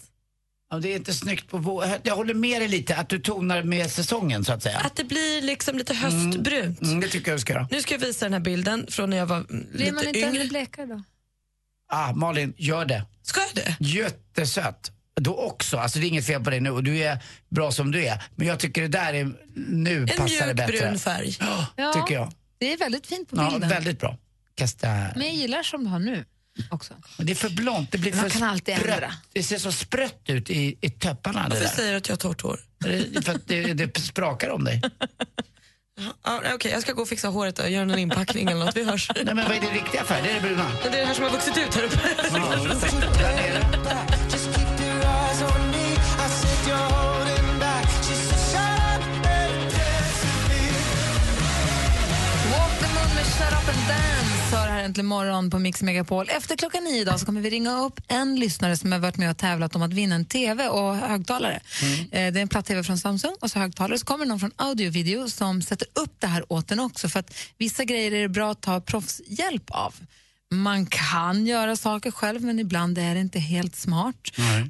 Ja, 0.70 0.78
det 0.78 0.88
är 0.92 0.96
inte 0.96 1.14
snyggt 1.14 1.48
på 1.48 1.58
vår... 1.58 1.84
Jag 2.02 2.16
håller 2.16 2.34
med 2.34 2.60
dig 2.60 2.68
lite 2.68 2.96
att 2.96 3.08
du 3.08 3.18
tonar 3.18 3.62
med 3.62 3.90
säsongen 3.90 4.44
så 4.44 4.52
att 4.52 4.62
säga. 4.62 4.78
Att 4.78 4.96
det 4.96 5.04
blir 5.04 5.42
liksom 5.42 5.78
lite 5.78 5.94
höstbrunt. 5.94 6.82
Mm, 6.82 7.00
det 7.00 7.08
tycker 7.08 7.30
jag 7.30 7.36
du 7.38 7.40
ska 7.40 7.52
göra. 7.52 7.68
Nu 7.70 7.82
ska 7.82 7.94
jag 7.94 8.00
visa 8.00 8.24
den 8.26 8.32
här 8.32 8.40
bilden 8.40 8.86
från 8.90 9.10
när 9.10 9.16
jag 9.16 9.26
var 9.26 9.36
mm, 9.36 9.66
Blir 9.72 9.92
man 9.92 10.04
lite 10.04 10.18
inte 10.18 10.28
ännu 10.28 10.36
yngre. 10.38 10.48
blekare 10.48 10.86
då? 10.86 11.02
Ah, 11.92 12.12
Malin, 12.12 12.54
gör 12.56 12.84
det. 12.84 13.02
Ska 13.22 13.40
jag 13.40 13.64
det? 13.64 13.76
Jättesött. 13.80 14.90
Då 15.20 15.34
också. 15.36 15.76
Alltså 15.76 15.98
det 15.98 16.06
är 16.06 16.08
inget 16.08 16.26
fel 16.26 16.44
på 16.44 16.50
dig 16.50 16.60
nu 16.60 16.70
och 16.70 16.84
du 16.84 16.98
är 16.98 17.18
bra 17.48 17.70
som 17.72 17.90
du 17.90 18.04
är. 18.06 18.22
Men 18.34 18.46
jag 18.46 18.58
tycker 18.60 18.82
det 18.82 18.88
där 18.88 19.14
är... 19.14 19.32
Nu 19.68 20.00
En 20.02 20.08
passar 20.08 20.26
det 20.26 20.44
mjuk 20.46 20.56
bättre. 20.56 20.78
brun 20.78 20.98
färg. 20.98 21.36
Ja, 21.40 21.66
Ja. 21.76 21.92
tycker 21.92 22.14
jag. 22.14 22.32
Det 22.58 22.72
är 22.72 22.78
väldigt 22.78 23.06
fint 23.06 23.30
på 23.30 23.36
Ja, 23.36 23.50
bilden. 23.50 23.68
väldigt 23.68 24.00
bra. 24.00 24.16
Kasta... 24.54 24.88
Men 24.88 25.22
jag 25.26 25.34
gillar 25.34 25.62
som 25.62 25.84
du 25.84 25.90
har 25.90 25.98
nu 25.98 26.24
också. 26.71 26.95
Men 27.16 27.26
det 27.26 27.33
är 27.33 27.37
för 27.37 27.50
blont. 27.50 27.92
Det 27.92 27.99
blir 27.99 28.12
Man 28.14 28.30
för 28.30 28.30
kan 28.38 28.49
alltid 28.49 28.76
sprött. 28.76 28.95
ändra. 28.95 29.12
Det 29.33 29.42
ser 29.42 29.59
så 29.59 29.73
sprött 29.73 30.23
ut 30.26 30.50
i, 30.50 30.78
i 30.80 30.90
töpparna. 30.90 31.47
Varför 31.50 31.66
säger 31.66 31.90
du 31.90 31.97
att 31.99 32.09
jag 32.09 32.12
har 32.12 32.19
torrt 32.19 32.40
hår? 32.40 32.61
För 33.23 33.35
att 33.35 33.47
det, 33.49 33.75
det 33.75 34.00
sprakar 34.00 34.49
om 34.50 34.64
dig. 34.64 34.83
Ja, 36.25 36.40
nej, 36.45 36.54
Okej, 36.54 36.73
jag 36.73 36.83
ska 36.83 36.92
gå 36.92 37.02
och 37.02 37.09
fixa 37.09 37.28
håret 37.28 37.59
och 37.59 37.71
göra 37.71 37.83
en 37.83 37.99
inpackning 37.99 38.49
eller 38.49 38.64
något. 38.64 38.76
Vi 38.76 38.85
hörs. 38.85 39.11
Nej, 39.14 39.25
men 39.35 39.37
vad 39.49 39.57
är 39.57 39.61
din 39.61 39.71
riktiga 39.71 40.04
färg? 40.04 40.23
Det 40.23 40.30
är 40.30 40.35
det 40.35 40.40
bruna. 40.40 40.71
Det 40.83 40.88
är 40.88 40.92
det 40.92 41.04
här 41.04 41.14
som 41.14 41.25
har 41.25 41.30
vuxit 41.30 41.57
ut 41.57 41.75
här 41.75 41.83
uppe. 41.85 43.79
Äntligen 54.90 55.06
morgon 55.06 55.50
på 55.50 55.59
Mix 55.59 55.82
Megapol. 55.82 56.28
Efter 56.28 56.56
klockan 56.56 56.85
nio 56.85 57.00
idag 57.00 57.20
så 57.20 57.26
kommer 57.26 57.40
vi 57.40 57.50
ringa 57.50 57.80
upp 57.80 58.00
en 58.09 58.37
lyssnare 58.37 58.76
som 58.76 58.92
har 58.92 58.99
varit 58.99 59.16
med 59.16 59.30
och 59.30 59.37
tävlat 59.37 59.76
om 59.76 59.82
att 59.82 59.92
vinna 59.92 60.14
en 60.14 60.25
TV 60.25 60.68
och 60.68 60.97
högtalare. 60.97 61.61
Mm. 61.82 62.00
Eh, 62.00 62.32
Det 62.32 62.38
är 62.38 62.42
en 62.42 62.49
platt-TV 62.49 62.82
från 62.85 62.99
Samsung 62.99 63.35
och 63.40 63.50
så 63.50 63.59
högtalare. 63.59 63.99
Så 63.99 64.04
kommer 64.06 64.26
någon 64.26 64.40
från 64.40 64.50
Audio 64.56 64.90
Video 64.90 65.28
som 65.30 65.62
sätter 65.62 65.88
upp 65.94 66.14
det 66.18 66.26
här 66.26 66.52
åt 66.52 66.68
den 66.68 66.80
också. 66.80 67.09
För 67.09 67.20
att 67.20 67.35
vissa 67.59 67.85
grejer 67.85 68.12
är 68.12 68.23
det 68.23 68.28
bra 68.28 68.50
att 68.50 68.61
ta 68.61 68.80
proffshjälp 68.80 69.70
av. 69.70 69.94
Man 70.54 70.87
kan 70.87 71.47
göra 71.47 71.76
saker 71.76 72.11
själv, 72.11 72.42
men 72.42 72.59
ibland 72.59 72.99
är 72.99 73.14
det 73.14 73.20
inte 73.20 73.38
helt 73.38 73.76
smart. 73.76 74.16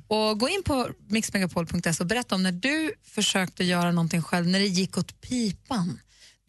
Och 0.06 0.38
Gå 0.38 0.48
in 0.48 0.62
på 0.64 0.88
mixmegapol.se 1.08 1.90
och 2.00 2.06
berätta 2.06 2.34
om 2.34 2.42
när 2.42 2.52
du 2.52 2.92
försökte 3.06 3.64
göra 3.64 3.92
någonting 3.92 4.22
själv, 4.22 4.46
när 4.46 4.58
det 4.58 4.66
gick 4.66 4.98
åt 4.98 5.20
pipan. 5.20 5.98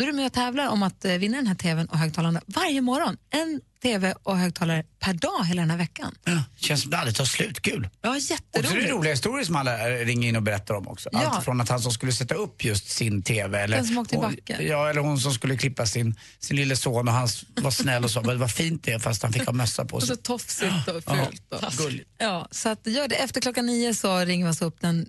Då 0.02 0.06
är 0.06 0.12
du 0.12 0.14
med 0.14 0.26
och 0.26 0.34
tävlar 0.34 0.68
om 0.68 0.84
att 0.84 1.06
eh, 1.06 1.14
vinna 1.14 1.38
den 1.38 1.48
här 1.48 1.56
tvn 1.56 1.88
och 1.88 1.98
högtalarna 1.98 2.42
varje 2.46 2.82
morgon. 2.82 3.18
En 3.30 3.62
tv 3.82 4.14
och 4.24 4.38
högtalare 4.38 4.84
per 5.00 5.14
dag 5.14 5.46
hela 5.46 5.62
den 5.62 5.70
här 5.72 5.78
veckan. 5.78 6.16
Ja, 6.24 6.44
känns 6.58 6.82
som 6.82 6.92
det 6.92 6.98
aldrig 6.98 7.16
tar 7.16 7.26
slut. 7.26 7.62
Kul. 7.62 7.90
Ja, 8.02 8.16
Och 8.16 8.22
så 8.22 8.34
är 8.34 8.38
det 8.54 8.60
jätteroligt. 8.64 8.92
roliga 8.92 9.14
historier 9.14 9.46
som 9.46 9.56
alla 9.56 9.90
ringer 9.90 10.30
in 10.30 10.36
och 10.36 10.44
berättar 10.44 10.74
om 10.74 10.88
också. 10.88 11.10
Ja. 11.12 11.20
Allt 11.26 11.46
från 11.46 11.62
att 11.62 11.70
han 11.70 11.80
som 11.80 11.92
skulle 11.92 12.12
sätta 12.12 12.36
upp 12.36 12.64
just 12.64 12.90
sin 12.90 13.22
TV. 13.22 13.60
Eller, 13.62 13.78
Den 13.78 13.86
som 13.86 13.98
åkte 13.98 14.16
hon-. 14.18 14.36
Ja, 14.60 14.90
eller 14.90 15.02
hon 15.02 15.20
som 15.20 15.34
skulle 15.34 15.58
klippa 15.58 15.86
sin, 15.86 16.16
sin 16.40 16.58
lille 16.58 16.76
son 16.76 17.08
och 17.08 17.14
han 17.14 17.28
var 17.62 17.72
snäll 17.72 18.04
och 18.04 18.12
sa 18.12 18.22
vad 18.22 18.52
fint 18.52 18.84
det 18.84 18.92
är 18.92 19.00
fast 19.00 19.24
han 19.24 19.34
fick 19.34 19.46
ha 19.46 19.54
mössa 19.54 19.86
på 19.86 19.96
Och 19.96 20.02
så 20.04 20.08
sig. 20.08 20.18
tofsigt 20.18 20.88
och 20.88 21.04
Ja, 21.06 21.26
fult. 21.26 21.44
Och. 21.64 21.72
gulligt. 21.78 22.10
Ja, 22.18 22.48
så 22.52 22.70
att 22.70 22.88
gör 22.88 23.08
det. 23.08 23.16
Efter 23.16 23.42
klockan 23.42 23.66
nio 23.66 23.94
så 23.94 24.20
ringer 24.20 24.46
vi 24.46 24.52
oss 24.52 24.62
upp 24.62 24.82
den, 24.82 25.06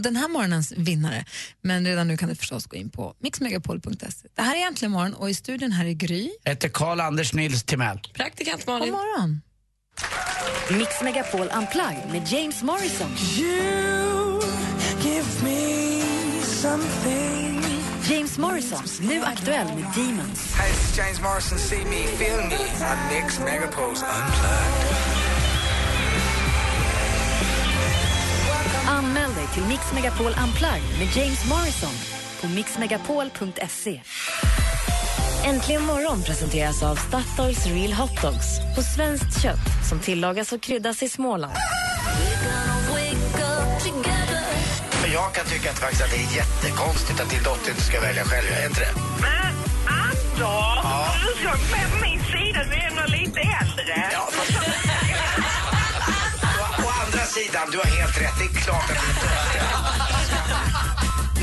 den 0.00 0.16
här 0.16 0.28
morgonens 0.28 0.72
vinnare. 0.76 1.24
Men 1.62 1.86
redan 1.86 2.08
nu 2.08 2.16
kan 2.16 2.28
du 2.28 2.34
förstås 2.34 2.66
gå 2.66 2.76
in 2.76 2.90
på 2.90 3.14
mixmegapol.se. 3.20 4.28
Det 4.36 4.42
här 4.42 4.56
är 4.62 4.66
Äntligen 4.66 4.92
morgon 4.92 5.14
och 5.14 5.30
i 5.30 5.34
studion 5.34 5.72
här 5.72 5.84
är 5.86 5.92
Gry. 5.92 6.30
Jag 6.42 6.50
heter 6.50 6.68
Karl-Anders 6.68 7.32
Nils 7.34 7.62
Timell. 7.64 7.98
Praktikant 8.12 8.66
God 8.66 8.78
Malin. 8.78 8.92
morgon. 8.92 9.42
Mix 10.70 11.00
Megapol 11.02 11.48
Unplugged 11.58 12.10
med 12.12 12.26
James 12.28 12.62
Morrison. 12.62 13.10
James 18.10 18.38
Morrison, 18.38 18.82
nu 19.08 19.22
aktuell 19.22 19.66
med 19.66 19.84
Demons. 19.94 20.54
Hey, 20.54 20.68
this 20.70 20.90
is 20.90 20.98
James 20.98 21.20
Morrison. 21.20 21.58
See 21.58 21.84
me, 21.84 22.06
feel 22.06 22.36
me 22.36 22.56
on 22.90 22.98
Mix 23.12 23.38
Megapose 23.38 24.04
Unplugged. 24.04 24.92
Anmäl 28.88 29.34
dig 29.34 29.48
till 29.54 29.62
Mix 29.62 29.92
Megapol 29.94 30.34
Unplugged 30.44 30.98
med 30.98 31.08
James 31.16 31.44
Morrison 31.48 31.94
på 32.40 32.48
mixmegapol.se. 32.48 34.02
Äntligen 35.44 35.82
morgon 35.82 36.22
presenteras 36.22 36.82
av 36.82 36.96
Statoils 36.96 37.66
Real 37.66 37.92
Hot 37.92 38.22
Dogs 38.22 38.46
på 38.76 38.82
svenskt 38.82 39.42
kött 39.42 39.88
som 39.88 39.98
tillagas 40.00 40.52
och 40.52 40.62
kryddas 40.62 41.02
i 41.02 41.08
Småland. 41.08 41.52
Men 45.02 45.12
jag 45.12 45.34
kan 45.34 45.44
tycka 45.46 45.70
att, 45.70 45.78
faktiskt 45.78 46.02
att 46.02 46.10
det 46.10 46.16
är 46.16 46.36
jättekonstigt 46.36 47.20
att 47.20 47.30
din 47.30 47.42
dotter 47.42 47.70
inte 47.70 47.82
ska 47.82 48.00
välja 48.00 48.24
själv. 48.24 48.46
Är 48.52 48.66
inte 48.66 48.80
det? 48.80 48.92
Men 49.20 49.54
Anders, 49.86 51.22
du 51.26 51.40
ska 51.40 51.50
med 51.50 51.92
på 51.92 51.98
min 52.02 52.20
sida, 52.20 52.64
du 52.70 52.74
är 52.74 52.86
ändå 52.90 53.02
lite 53.06 53.40
äldre. 53.40 54.10
Ja, 54.12 54.28
fast... 54.32 54.50
å, 56.60 56.84
å 56.84 56.88
andra 57.04 57.24
sidan, 57.26 57.70
du 57.72 57.78
har 57.78 57.84
helt 57.84 58.20
rätt. 58.20 58.38
Det 58.38 58.44
är 58.44 58.62
klart 58.62 58.90
att 58.90 59.00
din 59.06 59.14
dotter... 59.14 60.91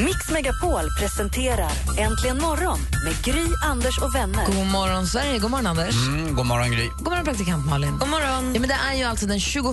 Mix 0.05 0.29
Megapol 0.29 0.89
presenterar 0.99 1.71
Äntligen 1.97 2.37
morgon 2.41 2.79
med 3.03 3.23
Gry, 3.23 3.45
Anders 3.63 3.97
och 3.97 4.15
vänner. 4.15 4.45
God 4.45 4.67
morgon, 4.67 5.07
Sverige. 5.07 5.39
God 5.39 5.51
morgon, 5.51 5.67
Anders. 5.67 5.95
Mm, 5.95 6.35
god 6.35 6.45
morgon, 6.45 6.71
Gry. 6.71 6.87
God 6.87 7.03
morgon, 7.03 7.25
praktikant 7.25 7.65
Malin. 7.65 7.97
God 7.99 8.09
morgon. 8.09 8.53
Ja, 8.53 8.59
men 8.59 8.69
det 8.69 8.77
är 8.89 8.93
ju 8.93 9.03
alltså 9.03 9.25
den 9.25 9.39
21 9.39 9.65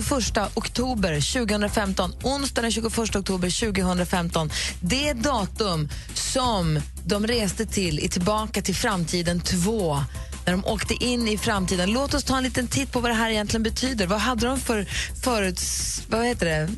oktober 0.53 1.33
2015. 1.33 2.13
Onsdag 2.23 2.61
den 2.61 2.71
21 2.71 2.97
oktober 3.15 3.73
2015. 3.73 4.51
Det 4.81 5.13
datum 5.13 5.89
som 6.13 6.79
de 7.05 7.27
reste 7.27 7.65
till 7.65 7.99
i 7.99 8.09
Tillbaka 8.09 8.61
till 8.61 8.75
framtiden 8.75 9.41
2 9.41 9.97
när 10.45 10.51
de 10.51 10.65
åkte 10.65 10.93
in 10.93 11.27
i 11.27 11.37
framtiden. 11.37 11.91
Låt 11.91 12.13
oss 12.13 12.23
ta 12.23 12.37
en 12.37 12.43
liten 12.43 12.67
titt 12.67 12.91
på 12.91 12.99
vad 12.99 13.11
det 13.11 13.15
här 13.15 13.29
egentligen 13.29 13.63
betyder. 13.63 14.07
Vad 14.07 14.19
hade 14.19 14.47
de 14.47 14.59
för 14.59 14.85
föruts, 15.23 16.01
vad 16.09 16.25
heter 16.25 16.45
det? 16.45 16.69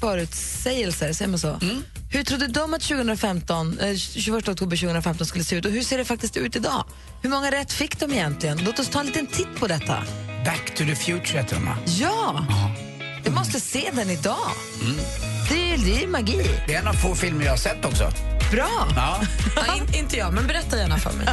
förutsägelser? 0.00 1.12
Säger 1.12 1.28
man 1.28 1.38
så? 1.38 1.58
Hur 2.10 2.24
trodde 2.24 2.46
de 2.46 2.74
att 2.74 2.82
2015, 2.82 3.78
eh, 3.78 3.96
21 3.96 4.48
oktober 4.48 4.76
2015 4.76 5.26
skulle 5.26 5.44
se 5.44 5.56
ut 5.56 5.64
och 5.64 5.70
hur 5.72 5.82
ser 5.82 5.98
det 5.98 6.04
faktiskt 6.04 6.36
ut 6.36 6.56
idag? 6.56 6.84
Hur 7.22 7.30
många 7.30 7.50
rätt 7.50 7.72
fick 7.72 7.98
de 8.00 8.12
egentligen? 8.12 8.58
Låt 8.64 8.78
oss 8.78 8.88
ta 8.88 9.00
en 9.00 9.06
liten 9.06 9.26
titt 9.26 9.56
på 9.60 9.66
detta. 9.66 10.04
Back 10.44 10.74
to 10.76 10.84
the 10.84 10.94
future 10.94 11.38
heter 11.38 11.56
de, 11.56 11.64
va? 11.64 11.76
Ja! 11.86 12.46
Du 13.24 13.30
måste 13.30 13.60
se 13.60 13.90
den 13.94 14.10
idag. 14.10 14.50
Det, 15.48 15.72
är, 15.72 15.78
det 15.78 16.04
är 16.04 16.08
magi. 16.08 16.42
Det 16.66 16.74
är 16.74 16.80
en 16.80 16.88
av 16.88 16.92
få 16.92 17.14
filmer 17.14 17.44
jag 17.44 17.52
har 17.52 17.56
sett 17.58 17.84
också. 17.84 18.10
Bra! 18.52 18.88
Ja. 18.96 19.20
Ja, 19.66 19.76
in, 19.76 19.94
inte 19.94 20.16
jag, 20.16 20.32
men 20.32 20.46
berätta 20.46 20.76
gärna 20.78 20.98
för 20.98 21.12
mig. 21.12 21.26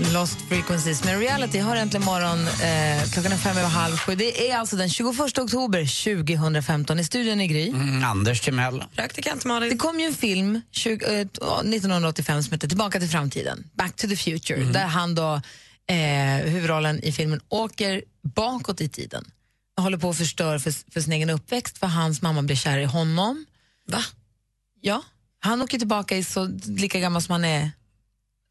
Lost 0.00 0.38
Frequencies 0.48 1.04
med 1.04 1.18
Reality 1.18 1.58
har 1.58 1.76
äntligen 1.76 2.04
morgon. 2.04 2.38
Eh, 2.48 3.10
klockan 3.12 3.32
är 3.32 3.36
fem 3.36 3.56
över 3.58 3.68
halv 3.68 3.96
sju. 3.96 4.14
Det 4.14 4.50
är 4.50 4.56
alltså 4.58 4.76
den 4.76 4.88
21 4.90 5.38
oktober 5.38 6.04
2015 6.14 6.98
i 6.98 7.04
studion 7.04 7.40
i 7.40 7.46
Gry. 7.46 7.68
Mm, 7.68 8.04
Anders 8.04 8.40
Timell. 8.40 8.84
Praktikant 8.96 9.42
Det 9.42 9.48
Malin. 9.48 9.78
kom 9.78 10.00
ju 10.00 10.06
en 10.06 10.14
film 10.14 10.60
20, 10.72 11.04
eh, 11.20 11.26
1985 11.64 12.42
som 12.42 12.52
heter 12.52 12.68
Tillbaka 12.68 12.98
till 13.00 13.08
framtiden, 13.08 13.64
Back 13.74 13.96
to 13.96 14.08
the 14.08 14.16
future, 14.16 14.64
där 14.64 14.86
han 14.86 15.14
då, 15.14 15.40
eh, 15.88 16.44
huvudrollen 16.50 17.04
i 17.04 17.12
filmen 17.12 17.40
åker 17.48 18.02
bakåt 18.34 18.80
i 18.80 18.88
tiden. 18.88 19.24
Han 19.76 19.84
håller 19.84 19.98
på 19.98 20.10
att 20.10 20.16
förstöra 20.18 20.58
för, 20.58 20.92
för 20.92 21.00
sin 21.00 21.12
egen 21.12 21.30
uppväxt 21.30 21.78
för 21.78 21.86
hans 21.86 22.22
mamma 22.22 22.42
blir 22.42 22.56
kär 22.56 22.78
i 22.78 22.84
honom. 22.84 23.46
Va? 23.88 24.02
Ja, 24.80 25.02
han 25.40 25.62
åker 25.62 25.78
tillbaka 25.78 26.16
i 26.16 26.24
så 26.24 26.44
lika 26.66 27.00
gammal 27.00 27.22
som 27.22 27.32
han 27.32 27.44
är. 27.44 27.70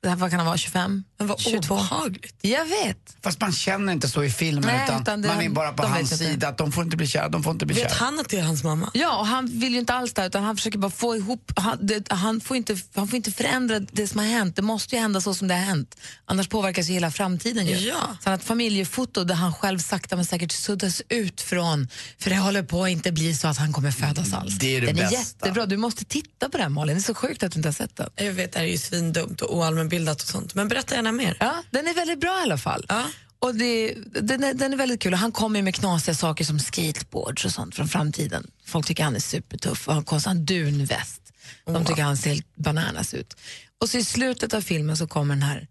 Det 0.02 0.10
här, 0.10 0.16
vad 0.16 0.30
kan 0.30 0.40
han 0.40 0.46
vara, 0.46 0.58
25? 0.58 1.04
Men 1.18 1.28
vad 1.28 1.40
22? 1.40 1.74
obehagligt. 1.76 2.36
Jag 2.42 2.66
vet. 2.66 2.98
Fast 3.24 3.42
man 3.42 3.52
känner 3.52 3.94
inte 3.94 4.08
så 4.10 4.24
i 4.24 4.30
filmen 4.32 4.64
Nej, 4.66 4.84
utan, 4.86 5.02
utan 5.02 5.22
det- 5.22 5.28
man 5.28 5.42
är 5.42 5.50
bara 5.50 5.74
på 5.74 5.88
hans 5.88 6.18
sida 6.18 6.48
att 6.48 6.58
de 6.58 6.72
får 6.72 6.84
inte 6.84 6.98
bli 6.98 7.08
kära, 7.08 7.30
de 7.30 7.44
får 7.44 7.54
inte 7.54 7.66
bli 7.66 7.76
Vet 7.76 7.84
kära. 7.92 8.06
han 8.06 8.20
att 8.20 8.30
det 8.30 8.38
är 8.40 8.44
hans 8.44 8.64
mamma? 8.64 8.92
Ja, 8.94 9.18
och 9.20 9.28
han 9.28 9.60
vill 9.60 9.74
ju 9.74 9.80
inte 9.80 9.94
alls 9.94 10.14
det, 10.14 10.26
utan 10.26 10.44
han 10.44 10.56
försöker 10.58 10.78
bara 10.78 10.92
få 10.92 11.16
ihop, 11.16 11.52
han, 11.56 11.78
det, 11.82 12.12
han, 12.12 12.42
får 12.42 12.58
inte, 12.58 12.78
han 12.96 13.08
får 13.08 13.16
inte 13.18 13.32
förändra 13.32 13.80
det 13.80 14.08
som 14.08 14.20
har 14.20 14.28
hänt. 14.28 14.56
Det 14.56 14.62
måste 14.62 14.96
ju 14.96 15.02
hända 15.02 15.22
så 15.22 15.34
som 15.34 15.48
det 15.48 15.54
har 15.54 15.62
hänt. 15.62 15.96
Annars 16.26 16.48
påverkas 16.48 16.90
ju 16.90 16.94
hela 16.94 17.12
framtiden. 17.12 17.66
Ju. 17.68 17.76
Ja. 17.78 18.18
Så 18.24 18.30
ett 18.32 18.44
familjefoto 18.44 19.24
där 19.24 19.36
han 19.36 19.54
själv 19.54 19.80
sakta 19.80 20.16
men 20.16 20.26
säkert 20.26 20.52
suddas 20.52 21.02
ut 21.10 21.42
från, 21.42 21.88
för 22.20 22.30
det 22.30 22.36
håller 22.38 22.64
på 22.64 22.84
att 22.84 22.90
inte 22.90 23.12
bli 23.12 23.34
så 23.36 23.48
att 23.48 23.58
han 23.58 23.74
kommer 23.74 23.92
födas 23.92 24.34
alls. 24.34 24.56
det 24.60 24.76
är 24.76 24.82
det 24.82 24.88
den 24.88 24.98
är 24.98 25.02
bästa. 25.02 25.18
jättebra, 25.18 25.66
du 25.66 25.78
måste 25.78 26.06
titta 26.06 26.50
på 26.50 26.58
den 26.58 26.74
Malin. 26.74 26.96
Det 26.96 27.00
är 27.02 27.04
så 27.04 27.14
sjukt 27.14 27.44
att 27.44 27.52
du 27.52 27.60
inte 27.60 27.68
har 27.70 27.74
sett 27.74 27.96
den. 27.96 28.10
Jag 28.16 28.34
vet, 28.34 28.52
det 28.54 28.60
här 28.60 28.66
är 28.66 28.72
ju 28.72 28.78
svindumt 28.78 29.42
och 29.42 29.58
oallmänbildat 29.58 30.22
och 30.22 30.28
sånt. 30.28 30.56
Men 30.56 30.68
berätta 30.68 30.96
gärna 31.06 31.18
mer. 31.18 31.38
Ja, 31.40 31.64
den 31.72 31.88
är 31.88 31.94
väldigt 31.94 32.20
bra 32.20 32.40
i 32.40 32.42
alla 32.42 32.58
fall. 32.58 32.86
Ja. 32.90 33.04
Och 33.40 33.56
det, 33.56 33.94
den, 34.22 34.44
är, 34.44 34.54
den 34.54 34.74
är 34.74 34.78
väldigt 34.78 35.02
kul. 35.02 35.14
Och 35.14 35.20
Han 35.20 35.32
kommer 35.32 35.62
med 35.62 35.76
knasiga 35.76 36.16
saker 36.16 36.46
som 36.46 36.60
skateboards 36.60 37.46
och 37.46 37.52
sånt 37.52 37.76
från 37.76 37.88
framtiden. 37.88 38.48
Folk 38.66 38.86
tycker 38.86 39.04
han 39.04 39.16
är 39.16 39.20
supertuff 39.20 39.88
och 39.88 39.94
har 39.94 40.30
en 40.30 40.46
dunväst. 40.46 41.22
De 41.66 41.86
tycker 41.86 42.04
han 42.04 42.18
ser 42.18 42.30
helt 42.30 42.56
bananas 42.56 43.14
ut. 43.14 43.38
Och 43.82 43.90
så 43.90 43.98
i 43.98 44.04
slutet 44.04 44.54
av 44.54 44.62
filmen 44.62 44.98
så 44.98 45.08
kommer 45.08 45.36
den 45.36 45.44
här 45.44 45.68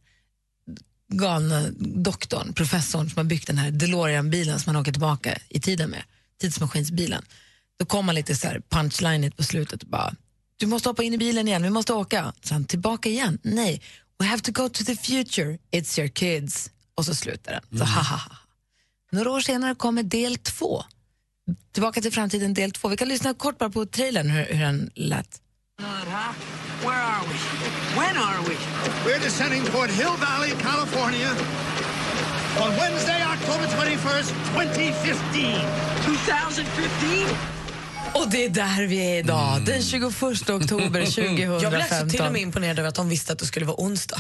galna 1.13 1.63
doktorn, 1.79 2.53
professorn 2.53 3.11
som 3.11 3.17
har 3.17 3.25
byggt 3.25 3.47
den 3.47 3.59
här 3.59 3.71
DeLorean-bilen 3.71 4.61
som 4.61 4.75
han 4.75 4.83
åker 4.83 4.93
tillbaka 4.93 5.39
i 5.49 5.61
tiden 5.61 5.91
med, 5.91 6.03
tidsmaskinsbilen. 6.41 7.23
Då 7.79 7.87
kommer 7.87 8.07
han 8.07 8.15
lite 8.15 8.37
så 8.37 8.47
här 8.47 8.63
punchline 8.71 9.33
på 9.33 9.43
slutet 9.43 9.83
och 9.83 9.89
bara 9.89 10.15
du 10.57 10.67
måste 10.67 10.89
hoppa 10.89 11.03
in 11.03 11.15
i 11.15 11.19
bilen 11.19 11.49
igen, 11.49 11.63
vi 11.63 11.71
måste 11.71 11.93
åka. 11.93 12.33
Så 12.43 12.55
han 12.55 12.65
tillbaka 12.65 13.09
igen, 13.09 13.39
nej, 13.43 13.83
we 14.21 14.27
have 14.27 14.43
to 14.43 14.53
go 14.53 14.69
to 14.69 14.85
the 14.85 14.95
future, 14.95 15.59
it's 15.73 15.99
your 15.99 16.09
kids. 16.09 16.71
Och 16.95 17.05
så 17.05 17.15
slutar 17.15 17.53
den. 17.53 17.79
Så 17.79 17.85
ha, 17.85 18.01
ha, 18.03 18.17
ha. 18.17 18.37
Några 19.13 19.31
år 19.31 19.41
senare 19.41 19.75
kommer 19.75 20.03
del 20.03 20.37
två. 20.37 20.85
Tillbaka 21.73 22.01
till 22.01 22.13
framtiden 22.13 22.55
del 22.55 22.71
två. 22.73 22.89
Vi 22.89 22.97
kan 22.97 23.09
lyssna 23.09 23.35
kort 23.35 23.59
bara 23.59 23.71
på 23.71 23.87
trailern 23.87 24.31
hur, 24.31 24.45
hur 24.45 24.65
den 24.65 24.91
lät. 24.95 25.41
Where 25.79 27.03
are 27.03 27.25
we? 27.29 27.35
When 28.01 28.17
are 28.17 28.43
we? 28.49 28.57
We're 29.05 29.19
descending 29.19 29.65
toward 29.65 29.91
Hill 29.91 30.17
Valley, 30.21 30.51
California 30.51 31.31
on 32.61 32.71
Wednesday, 32.77 33.23
October 33.23 33.67
21st, 33.67 34.33
2015. 34.55 35.61
2015? 36.05 37.54
Och 38.15 38.31
det 38.31 38.45
är 38.45 38.49
där 38.49 38.87
vi 38.87 38.97
är 38.97 39.19
idag, 39.19 39.63
den 39.67 39.83
21 39.83 40.05
oktober 40.51 41.05
2015. 41.05 41.61
Jag 41.63 41.73
blev 41.73 41.83
alltså 41.83 42.09
till 42.09 42.21
och 42.23 42.33
med 42.33 42.43
imponerad 42.43 42.79
över 42.79 42.89
att 42.89 42.95
de 42.95 43.09
visste 43.09 43.33
att 43.33 43.39
det 43.39 43.47
skulle 43.47 43.67
vara 43.67 43.77
onsdag. 43.81 44.17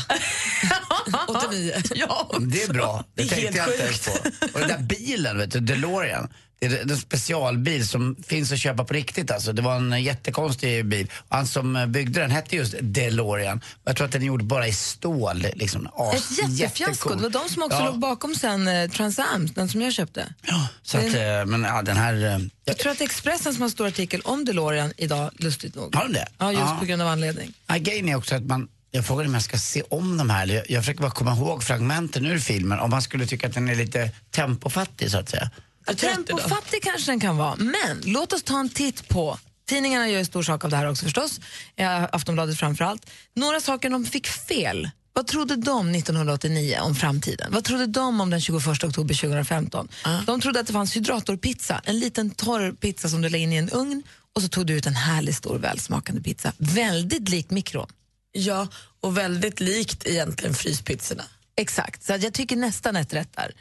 89. 1.29 1.75
ja. 1.95 2.31
Det 2.41 2.63
är 2.63 2.73
bra. 2.73 3.05
Det, 3.15 3.23
Det 3.23 3.29
är 3.29 3.29
tänkte 3.29 3.47
helt 3.47 3.57
jag 3.57 3.69
inte 3.69 3.83
ens 3.83 4.05
på. 4.41 4.49
Och 4.55 4.61
den 4.61 4.69
där 4.69 4.79
bilen, 4.79 5.39
vet 5.39 5.51
du, 5.51 5.61
DeLorean. 5.61 6.29
Det 6.69 6.79
är 6.81 6.91
en 6.91 6.97
specialbil 6.97 7.89
som 7.89 8.17
finns 8.27 8.53
att 8.53 8.59
köpa 8.59 8.85
på 8.85 8.95
riktigt 8.95 9.31
alltså. 9.31 9.53
Det 9.53 9.63
var 9.63 9.77
en 9.77 10.03
jättekonstig 10.03 10.87
bil. 10.87 11.11
Han 11.29 11.47
som 11.47 11.85
byggde 11.89 12.21
den 12.21 12.31
hette 12.31 12.57
just 12.57 12.75
DeLorean. 12.81 13.61
Jag 13.85 13.97
tror 13.97 14.05
att 14.07 14.13
den 14.13 14.23
är 14.23 14.27
gjord 14.27 14.45
bara 14.45 14.67
i 14.69 14.73
stål. 14.73 15.47
Liksom. 15.55 15.89
As, 15.97 16.39
Ett 16.39 16.49
jättefiasko. 16.59 17.15
Det 17.15 17.23
var 17.23 17.31
de 17.31 17.49
som 17.49 17.63
också 17.63 17.79
Ja. 17.79 17.85
låg 17.87 17.99
bakom 17.99 18.35
sen 18.35 18.69
eh, 18.69 18.91
Trans 18.91 19.19
Am, 19.19 19.47
den 19.55 19.69
som 19.69 19.83
jag 19.83 19.93
köpte. 19.93 20.35
Så 20.83 20.99
att, 20.99 21.05
eh, 21.05 21.11
men 21.47 21.63
ja, 21.63 21.83
den 21.83 21.97
här... 21.97 22.15
eh, 22.35 22.39
Jag 22.65 22.79
tror 22.79 22.93
att 22.93 23.01
Expressen 23.01 23.53
som 23.55 23.63
har 23.63 23.69
stor 23.69 23.87
artikel 23.87 24.21
om 24.21 24.45
DeLorean 24.45 24.93
idag, 24.97 25.31
lustigt 25.39 25.75
nog. 25.75 25.95
Har 25.95 26.05
de 26.05 26.13
det? 26.13 26.29
Ja, 26.39 26.53
just 26.53 26.61
Ja. 26.65 26.77
på 26.81 26.85
grund 26.87 27.03
av 27.03 27.09
anledning. 27.09 27.53
Ja, 27.67 27.77
grejen 27.77 28.09
är 28.09 28.15
också 28.17 28.35
att 28.35 28.43
man, 28.43 28.69
jag 28.91 29.07
frågade 29.07 29.29
om 29.29 29.35
jag 29.35 29.43
ska 29.43 29.59
se 29.59 29.83
om 29.83 30.17
de 30.17 30.31
här, 30.31 30.65
jag 30.69 30.83
försöker 30.83 31.01
bara 31.03 31.11
komma 31.11 31.33
ihåg 31.37 31.63
fragmenten 31.65 32.27
ur 32.27 32.39
filmen, 32.39 32.79
om 32.81 32.91
man 32.91 33.03
skulle 33.03 33.27
tycka 33.27 33.47
att 33.47 33.55
den 33.55 33.69
är 33.69 33.75
lite 33.75 34.11
tempofattig 34.31 35.11
så 35.11 35.19
att 35.19 35.29
säga. 35.29 35.51
Tempofattig 35.97 36.83
kanske 36.83 37.13
den 37.13 37.21
kan 37.21 37.37
vara, 37.37 37.57
men 37.57 38.03
låt 38.05 38.33
oss 38.33 38.43
ta 38.43 38.61
en 38.61 38.69
titt 38.69 39.09
på 39.09 39.39
Tidningarna 39.67 40.09
gör 40.09 40.25
stor 40.25 40.43
sak 40.43 40.65
av 40.65 40.71
det 40.71 40.77
här 40.77 40.91
också 40.91 41.05
förstås, 41.05 41.41
Aftonbladet 42.13 42.59
framför 42.59 42.85
allt. 42.85 43.11
Några 43.35 43.61
saker 43.61 43.91
de 43.91 44.05
fick 44.05 44.27
fel. 44.27 44.91
Vad 45.13 45.27
trodde 45.27 45.57
de 45.57 45.95
1989 45.95 46.79
om 46.81 46.95
framtiden? 46.95 47.53
Vad 47.53 47.65
trodde 47.65 47.87
de 47.87 48.21
om 48.21 48.31
den 48.31 48.41
21 48.41 48.67
oktober 48.67 49.15
2015? 49.15 49.89
De 50.27 50.41
trodde 50.41 50.61
att 50.61 50.67
det 50.67 50.73
fanns 50.73 50.97
hydratorpizza, 50.97 51.83
en 51.85 51.99
liten 51.99 52.31
torr 52.31 52.73
pizza 52.73 53.09
som 53.09 53.23
du 53.23 53.29
lägger 53.29 53.45
in 53.45 53.53
i 53.53 53.57
en 53.57 53.71
ugn 53.71 54.03
och 54.35 54.43
så 54.43 54.49
tog 54.49 54.67
du 54.67 54.75
ut 54.75 54.87
en 54.87 54.95
härlig 54.95 55.35
stor 55.35 55.59
välsmakande 55.59 56.23
pizza. 56.23 56.53
Väldigt 56.59 57.29
lik 57.29 57.51
mikron. 57.51 57.89
Ja, 58.33 58.69
och 59.01 59.19
väldigt 59.19 59.61
likt 59.61 60.07
egentligen 60.07 60.55
fryspizzorna. 60.55 61.25
Exakt, 61.57 62.03
så 62.05 62.13
jag 62.13 62.33
tycker 62.33 62.57
nästan 62.57 62.97
ett 62.97 63.13
rätt 63.13 63.37
där. 63.37 63.55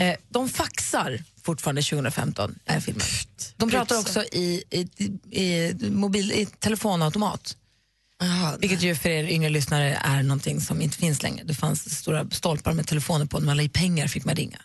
Eh, 0.00 0.16
de 0.28 0.48
faxar 0.48 1.22
fortfarande 1.42 1.82
2015, 1.82 2.58
är 2.64 2.80
filmen. 2.80 3.06
De 3.56 3.70
pratar 3.70 3.98
också 3.98 4.22
i, 4.22 4.64
i, 4.70 4.88
i, 5.42 5.74
mobil, 5.90 6.32
i 6.32 6.46
telefonautomat. 6.46 7.56
Vilket 8.58 8.82
ju 8.82 8.94
för 8.94 9.08
er 9.08 9.24
yngre 9.24 9.50
lyssnare 9.50 9.94
är 9.94 10.22
någonting 10.22 10.60
som 10.60 10.82
inte 10.82 10.96
finns 10.96 11.22
längre. 11.22 11.44
Det 11.44 11.54
fanns 11.54 11.98
stora 11.98 12.30
stolpar 12.30 12.72
med 12.72 12.86
telefoner 12.86 13.26
på, 13.26 13.38
när 13.38 13.46
man 13.46 13.56
la 13.56 13.62
i 13.62 13.68
pengar 13.68 14.06
fick 14.06 14.24
man 14.24 14.34
ringa. 14.34 14.60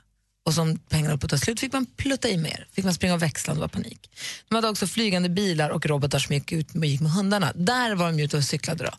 Och 0.46 0.54
som 0.54 0.78
pengarna 0.78 1.18
puttade 1.18 1.40
slut 1.40 1.60
fick 1.60 1.74
man 1.74 1.86
plutta 1.86 2.30
i 2.30 2.38
mer. 2.38 2.68
Fick 2.72 2.86
man 2.86 2.94
springa 2.94 3.14
och 3.14 3.22
växla 3.22 3.52
om 3.54 3.58
det 3.58 3.62
var 3.62 3.68
panik. 3.68 4.10
De 4.50 4.56
hade 4.56 4.70
också 4.70 4.88
flygande 4.88 5.30
bilar 5.30 5.70
och 5.70 5.86
robotar 5.86 6.20
som 6.20 6.36
gick 6.36 6.52
ut 6.52 6.74
gick 6.74 7.02
med 7.02 7.12
hundarna. 7.12 7.54
Där 7.56 7.96
var 7.96 8.12
de 8.12 8.20
ute 8.20 8.38
och 8.38 8.44
cyklade 8.44 8.84
då. 8.84 8.92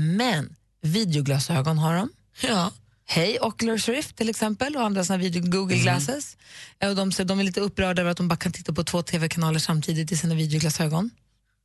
Men 0.00 0.56
videoglasögon 0.80 1.78
har 1.78 1.94
de. 1.94 2.10
Ja. 2.40 2.72
Hej 3.14 3.38
Oculus 3.40 3.88
Rift 3.88 4.16
till 4.16 4.28
exempel 4.28 4.76
och 4.76 4.82
andra 4.82 5.04
såna 5.04 5.16
video 5.18 5.42
Google 5.42 5.76
Glasses. 5.76 6.36
Eh, 6.80 6.88
Och 6.90 6.96
de, 6.96 7.12
säger- 7.12 7.28
de 7.28 7.40
är 7.40 7.44
lite 7.44 7.60
upprörda 7.60 8.02
över 8.02 8.10
att 8.10 8.16
de 8.16 8.28
bara 8.28 8.36
kan 8.36 8.52
titta 8.52 8.72
på 8.72 8.84
två 8.84 9.02
tv-kanaler 9.02 9.58
samtidigt 9.58 10.12
i 10.12 10.16
sina 10.16 10.34
videoglasögon. 10.34 11.10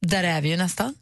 Där 0.01 0.23
är 0.23 0.41
vi 0.41 0.49
ju 0.49 0.57
nästan. 0.57 0.95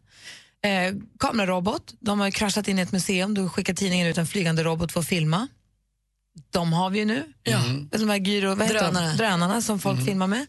Eh, 0.62 0.94
kamerarobot, 1.18 1.94
de 2.00 2.20
har 2.20 2.30
kraschat 2.30 2.68
in 2.68 2.78
i 2.78 2.82
ett 2.82 2.92
museum, 2.92 3.34
då 3.34 3.48
skickar 3.48 3.74
tidningen 3.74 4.06
ut 4.06 4.18
en 4.18 4.26
flygande 4.26 4.62
robot 4.64 4.92
för 4.92 5.00
att 5.00 5.06
filma. 5.06 5.48
De 6.50 6.72
har 6.72 6.90
vi 6.90 6.98
ju 6.98 7.04
nu. 7.04 7.32
Ja. 7.42 7.62
De 7.98 8.08
här 8.10 8.16
gyro? 8.16 8.54
Drönare. 8.54 9.12
Drönarna 9.12 9.62
som 9.62 9.78
folk 9.78 10.04
filmar 10.04 10.26
med. 10.26 10.46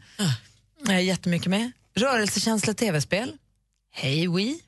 Eh, 0.90 1.00
jättemycket 1.04 1.48
med. 1.50 1.72
Rörelsekänsla 1.96 2.74
tv-spel. 2.74 3.34
Hej 3.92 4.28
Wii 4.30 4.60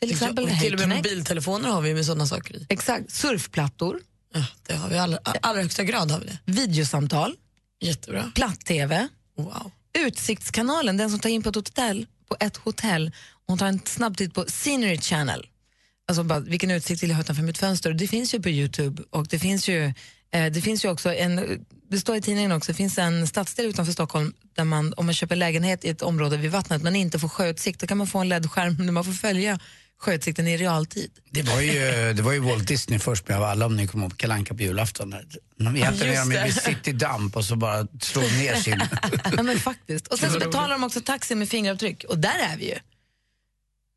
till 0.00 0.10
exempel. 0.10 0.48
Ja, 0.50 0.60
till 0.60 0.74
och 0.74 0.80
med 0.80 0.96
mobiltelefoner 0.96 1.68
har 1.68 1.80
vi 1.82 1.94
med 1.94 2.06
sådana 2.06 2.26
saker 2.26 2.56
i. 2.56 2.66
Exakt. 2.68 3.10
Surfplattor. 3.10 4.00
Ja, 4.36 4.46
det 4.66 4.74
har 4.74 4.88
vi 4.88 4.94
i 4.94 4.98
allra, 4.98 5.18
allra 5.42 5.62
högsta 5.62 5.84
grad. 5.84 6.10
har 6.10 6.20
vi 6.20 6.26
det. 6.26 6.38
Videosamtal. 6.44 7.34
Jättebra. 7.80 8.32
Platt-tv. 8.34 9.08
Wow. 9.36 9.70
Utsiktskanalen, 9.98 10.96
den 10.96 11.10
som 11.10 11.20
tar 11.20 11.30
in 11.30 11.42
på 11.42 11.48
ett 11.48 11.54
hotell, 11.54 12.06
på 12.28 12.36
ett 12.40 12.56
hotell 12.56 13.06
och 13.32 13.44
hon 13.46 13.58
tar 13.58 13.66
en 13.66 13.80
snabb 13.84 14.16
titt 14.16 14.34
på 14.34 14.44
Scenery 14.44 14.98
Channel. 14.98 15.46
Alltså 16.08 16.22
bara, 16.22 16.40
vilken 16.40 16.70
utsikt 16.70 17.02
vill 17.02 17.10
jag 17.10 17.16
ha 17.16 17.22
utanför 17.22 17.42
mitt 17.42 17.58
fönster? 17.58 17.92
Det 17.92 18.08
finns 18.08 18.34
ju 18.34 18.42
på 18.42 18.48
Youtube 18.48 19.02
och 19.10 19.26
det 19.26 19.38
finns 19.38 19.68
ju, 19.68 19.92
eh, 20.30 20.52
det 20.52 20.60
finns 20.60 20.84
ju 20.84 20.90
också 20.90 21.14
en, 21.14 21.64
det 21.90 22.00
står 22.00 22.16
i 22.16 22.20
tidningen 22.20 22.52
också, 22.52 22.72
det 22.72 22.76
finns 22.76 22.98
en 22.98 23.26
stadsdel 23.26 23.66
utanför 23.66 23.92
Stockholm 23.92 24.34
där 24.56 24.64
man, 24.64 24.94
om 24.96 25.06
man 25.06 25.14
köper 25.14 25.36
lägenhet 25.36 25.84
i 25.84 25.88
ett 25.88 26.02
område 26.02 26.36
vid 26.36 26.50
vattnet 26.50 26.82
men 26.82 26.96
inte 26.96 27.18
får 27.18 27.28
sjöutsikt, 27.28 27.80
då 27.80 27.86
kan 27.86 27.98
man 27.98 28.06
få 28.06 28.18
en 28.18 28.28
LED-skärm 28.28 28.76
där 28.76 28.92
man 28.92 29.04
får 29.04 29.12
följa 29.12 29.58
sjöutsikten 29.98 30.46
i 30.48 30.56
realtid. 30.56 31.10
Det 31.30 31.42
var 31.42 31.60
ju, 31.60 32.12
det 32.12 32.22
var 32.22 32.32
ju 32.32 32.38
Walt 32.38 32.68
Disney 32.68 32.98
först 32.98 33.28
med 33.28 33.36
av 33.36 33.42
alla 33.42 33.66
om 33.66 33.76
ni 33.76 33.86
kommer 33.86 34.04
ihåg 34.04 34.16
Kalle 34.16 34.34
Anka 34.34 34.54
på 34.54 34.62
julafton. 34.62 35.14
Egentligen 35.14 36.14
är 36.14 36.20
de 36.20 36.32
ju 36.32 36.42
vid 36.44 36.54
City 36.54 36.92
Dump 36.92 37.36
och 37.36 37.44
så 37.44 37.56
bara 37.56 37.86
slå 38.00 38.20
ner 38.22 38.54
sin... 38.62 38.82
ja, 39.36 39.42
men 39.42 39.60
faktiskt. 39.60 40.06
Och 40.06 40.18
sen 40.18 40.32
så 40.32 40.38
betalar 40.38 40.68
de 40.70 40.84
också 40.84 41.00
taxi 41.00 41.34
med 41.34 41.48
fingeravtryck 41.48 42.04
och 42.04 42.18
där 42.18 42.38
är 42.52 42.56
vi 42.56 42.66
ju. 42.68 42.78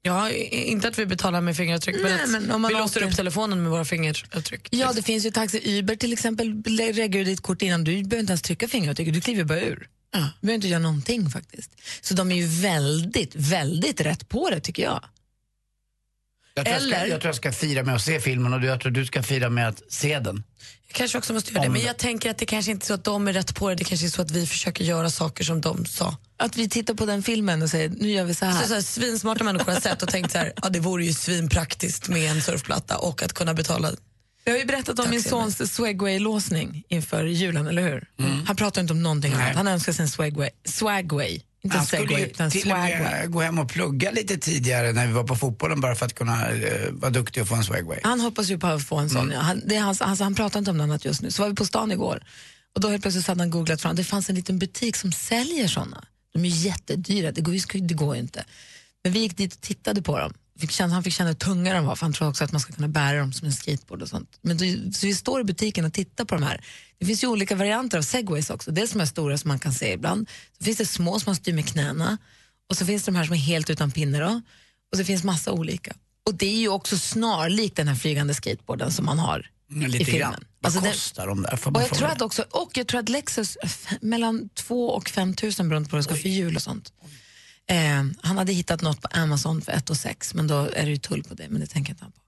Ja, 0.02 0.30
inte 0.32 0.88
att 0.88 1.00
vi 1.00 1.06
betalar 1.06 1.42
med 1.42 1.58
fingeravtryck, 1.58 1.96
Nej, 2.04 2.18
men, 2.28 2.32
men 2.32 2.52
om 2.52 2.62
man 2.62 2.70
vi 2.74 2.80
låser 2.80 3.00
åker- 3.00 3.10
upp 3.12 3.16
telefonen 3.16 3.62
med 3.64 3.72
våra 3.72 3.86
fingeravtryck. 3.86 4.68
Ja, 4.72 4.94
det 4.94 5.02
finns 5.02 5.26
ju 5.26 5.32
taxi 5.32 5.80
Uber 5.80 5.96
till 5.96 6.14
exempel. 6.14 6.64
Lägger 6.66 7.08
du 7.10 7.24
ditt 7.24 7.42
kort 7.42 7.62
innan, 7.62 7.84
du 7.84 7.92
behöver 8.04 8.20
inte 8.20 8.32
ens 8.32 8.42
trycka 8.42 8.68
fingeravtrycket, 8.68 9.14
du 9.14 9.22
kliver 9.22 9.44
bara 9.44 9.62
ur. 9.62 9.90
Du 10.14 10.20
behöver 10.42 10.56
inte 10.56 10.68
göra 10.68 10.80
någonting 10.80 11.30
faktiskt. 11.30 11.72
Så 12.02 12.14
de 12.14 12.32
är 12.32 12.36
ju 12.36 12.46
väldigt, 12.48 13.36
väldigt 13.36 14.02
rätt 14.02 14.30
på 14.30 14.50
det 14.50 14.60
tycker 14.60 14.84
jag. 14.84 15.04
Jag 16.60 16.66
tror, 16.66 16.74
jag, 16.76 16.82
ska, 16.92 16.96
Eller- 16.96 17.12
jag 17.12 17.22
tror 17.22 17.30
jag 17.30 17.36
ska 17.36 17.52
fira 17.52 17.84
med 17.84 17.96
att 17.96 18.02
se 18.02 18.20
filmen 18.20 18.54
och 18.54 18.62
du, 18.62 18.68
jag 18.68 18.82
tror 18.82 18.92
du 18.92 19.06
ska 19.06 19.24
fira 19.24 19.50
med 19.50 19.68
att 19.68 19.82
se 19.90 20.20
den. 20.20 20.44
Jag 20.88 20.96
kanske 20.96 21.18
också 21.18 21.34
måste 21.34 21.52
göra 21.52 21.62
det, 21.62 21.68
Om 21.68 21.74
men 21.74 21.82
det- 21.82 21.88
jag 21.88 21.98
tänker 21.98 22.30
att 22.30 22.38
det 22.38 22.46
kanske 22.46 22.72
inte 22.72 22.84
är 22.84 22.88
så 22.88 22.94
att 22.94 23.04
de 23.04 23.28
är 23.28 23.34
rätt 23.34 23.56
på 23.56 23.70
det, 23.70 23.76
det 23.76 23.84
kanske 23.84 24.06
är 24.08 24.10
så 24.10 24.22
att 24.22 24.32
vi 24.32 24.48
försöker 24.48 24.84
göra 24.84 25.10
saker 25.10 25.44
som 25.44 25.62
de 25.62 25.86
sa. 25.86 26.18
Att 26.38 26.56
vi 26.58 26.70
tittar 26.70 26.94
på 26.94 27.06
den 27.06 27.24
filmen 27.24 27.62
och 27.62 27.70
säger 27.70 27.90
nu 27.90 28.12
gör 28.12 28.24
vi 28.24 28.34
så 28.36 28.46
här. 28.46 28.62
Så, 28.62 28.68
så 28.68 28.74
här 28.74 28.82
svinsmarta 28.82 29.44
människor 29.44 29.72
har 29.74 29.80
sett 29.80 30.02
och 30.04 30.10
tänkt 30.10 30.32
så 30.32 30.38
här, 30.38 30.54
ja 30.62 30.70
det 30.70 30.80
vore 30.80 31.06
ju 31.06 31.14
svinpraktiskt 31.14 32.08
med 32.08 32.32
en 32.32 32.42
surfplatta 32.42 32.98
och 32.98 33.24
att 33.24 33.34
kunna 33.34 33.54
betala. 33.54 33.92
Jag 34.44 34.54
har 34.54 34.60
ju 34.60 34.66
berättat 34.66 35.00
om 35.00 35.10
min 35.10 35.20
Taxi, 35.24 35.30
sons 35.30 35.74
Swagway-låsning 35.74 36.84
inför 36.90 37.26
julen, 37.26 37.68
eller 37.68 37.82
hur? 37.82 38.08
Han 38.46 38.56
pratar 38.56 38.82
inte 38.82 38.94
om 38.94 39.04
någonting 39.04 39.34
annat. 39.34 39.56
Han 39.56 39.68
önskar 39.68 39.94
sig 39.94 40.04
en 40.04 40.10
Swagway. 40.10 40.50
Swagway. 40.66 41.42
Inte 41.62 41.78
Han 41.78 41.86
skulle 41.86 42.20
ju 42.20 42.28
till 42.50 42.72
och 42.72 42.78
med 42.78 43.32
gå 43.32 43.42
hem 43.42 43.60
och 43.60 43.70
plugga 43.70 44.12
lite 44.12 44.38
tidigare 44.38 44.92
när 44.92 45.08
vi 45.08 45.14
var 45.14 45.24
på 45.24 45.36
fotbollen 45.36 45.82
bara 45.82 45.96
för 45.96 46.06
att 46.06 46.16
kunna 46.16 46.50
eh, 46.52 46.92
vara 46.92 47.12
duktig 47.12 47.44
och 47.44 47.50
få 47.50 47.56
en 47.56 47.64
swagway. 47.64 48.00
Han 48.04 48.20
hoppas 48.20 48.50
ju 48.50 48.60
på 48.60 48.68
att 48.68 48.84
få 48.84 48.98
en 48.98 49.10
sån. 49.10 49.32
Ja. 49.32 49.40
Han, 49.40 49.62
det 49.66 49.76
är 49.76 49.82
hans, 49.82 50.02
alltså, 50.02 50.24
han 50.24 50.36
pratar 50.36 50.60
inte 50.60 50.72
om 50.72 50.78
något 50.78 50.84
annat 50.84 51.06
just 51.06 51.22
nu. 51.22 51.32
Så 51.32 51.42
var 51.42 51.50
vi 51.50 51.56
på 51.56 51.66
stan 51.66 51.92
igår 51.92 52.24
och 52.76 52.82
då 52.82 52.90
helt 52.90 53.02
plötsligt 53.02 53.28
hade 53.28 53.42
han 53.42 53.50
googlat 53.50 53.82
fram. 53.82 53.96
Det 53.96 54.04
fanns 54.04 54.30
en 54.30 54.36
liten 54.36 54.60
butik 54.60 54.96
som 54.96 55.12
säljer 55.12 55.68
såna. 55.68 56.06
De 56.34 56.46
är 56.46 56.50
jättedyra, 56.50 57.32
det 57.32 57.42
går, 57.42 57.82
det 57.88 57.94
går 57.94 58.16
ju 58.16 58.22
inte. 58.22 58.46
Men 59.04 59.14
vi 59.14 59.20
gick 59.20 59.38
dit 59.38 59.54
och 59.54 59.62
tittade 59.62 60.02
på 60.02 60.20
dem. 60.20 60.34
Fick 60.60 60.72
känna, 60.72 60.94
han 60.94 61.04
fick 61.04 61.14
känna 61.14 61.30
hur 61.30 61.36
tunga 61.36 61.74
de 61.74 61.86
var 61.86 61.96
för 61.96 62.06
han 62.06 62.14
tror 62.14 62.28
också 62.30 62.44
att 62.44 62.52
man 62.52 62.62
ska 62.62 62.74
kunna 62.74 62.88
bära 62.88 63.20
dem 63.20 63.34
som 63.34 63.46
en 63.48 63.54
skateboard 63.54 64.02
och 64.02 64.08
sånt. 64.10 64.38
Men 64.42 64.58
då, 64.58 64.66
så 64.94 65.06
vi 65.06 65.16
står 65.16 65.42
i 65.42 65.44
butiken 65.44 65.86
och 65.86 65.94
tittar 65.94 66.26
på 66.26 66.36
de 66.36 66.44
här. 66.44 66.64
Det 67.00 67.06
finns 67.06 67.24
ju 67.24 67.28
olika 67.28 67.56
varianter 67.56 67.98
av 67.98 68.02
segways 68.02 68.50
också. 68.50 68.72
Dels 68.72 68.92
de 68.92 69.00
här 69.00 69.06
stora 69.06 69.38
som 69.38 69.48
man 69.48 69.60
kan 69.60 69.74
se 69.74 69.94
ibland. 69.94 70.30
Så 70.58 70.64
finns 70.64 70.78
det 70.78 70.86
små 70.86 71.20
som 71.20 71.30
man 71.30 71.36
styr 71.36 71.54
med 71.54 71.68
knäna. 71.68 72.18
Och 72.70 72.78
så 72.78 72.86
finns 72.86 73.04
det 73.04 73.12
de 73.12 73.18
här 73.18 73.26
som 73.26 73.34
är 73.34 73.38
helt 73.40 73.70
utan 73.70 73.92
pinne 73.92 74.20
då. 74.20 74.42
Och 74.92 74.98
så 74.98 75.04
finns 75.04 75.24
massa 75.24 75.52
olika. 75.52 75.94
Och 76.26 76.36
det 76.36 76.46
är 76.46 76.60
ju 76.60 76.70
också 76.70 76.98
snarlikt 76.98 77.76
den 77.76 77.88
här 77.88 77.96
flygande 77.96 78.34
skateboarden 78.34 78.92
som 78.92 79.06
man 79.06 79.20
har 79.20 79.50
Mm, 79.72 79.96
i 79.96 80.06
filmen. 80.06 80.20
grann. 80.20 80.44
Vad 80.60 80.76
Alltså 80.76 80.92
kostar 80.92 81.28
de 81.28 81.42
där? 81.42 81.56
Får 81.56 81.76
och 81.76 81.82
jag, 81.82 81.90
tror 81.90 82.08
det? 82.08 82.14
att 82.14 82.22
också, 82.22 82.46
och 82.52 82.72
jag 82.74 82.88
tror 82.88 83.00
att 83.00 83.10
Lexus, 83.10 83.58
mellan 84.02 84.50
2 84.50 84.90
och 84.90 85.10
5 85.10 85.34
tusen 85.36 85.70
beroende 85.70 85.90
på 85.90 85.96
vad 85.96 86.00
det 86.00 86.04
ska 86.04 86.16
för 86.16 86.30
jul 86.30 86.56
och 86.56 86.62
sånt. 86.62 86.94
Eh, 87.70 88.06
han 88.22 88.38
hade 88.38 88.54
hittat 88.54 88.82
något 88.82 89.02
på 89.02 89.08
Amazon 89.12 89.62
för 89.62 89.72
1 89.72 89.90
och 89.90 89.98
6 89.98 90.34
men 90.34 90.48
då 90.48 90.70
är 90.74 90.86
det 90.86 90.92
ju 90.92 90.98
tull 90.98 91.24
på 91.24 91.34
det, 91.34 91.50
men 91.50 91.62
det 91.62 91.68
tänker 91.68 91.92
inte 91.92 92.04
han 92.04 92.12
på. 92.12 92.22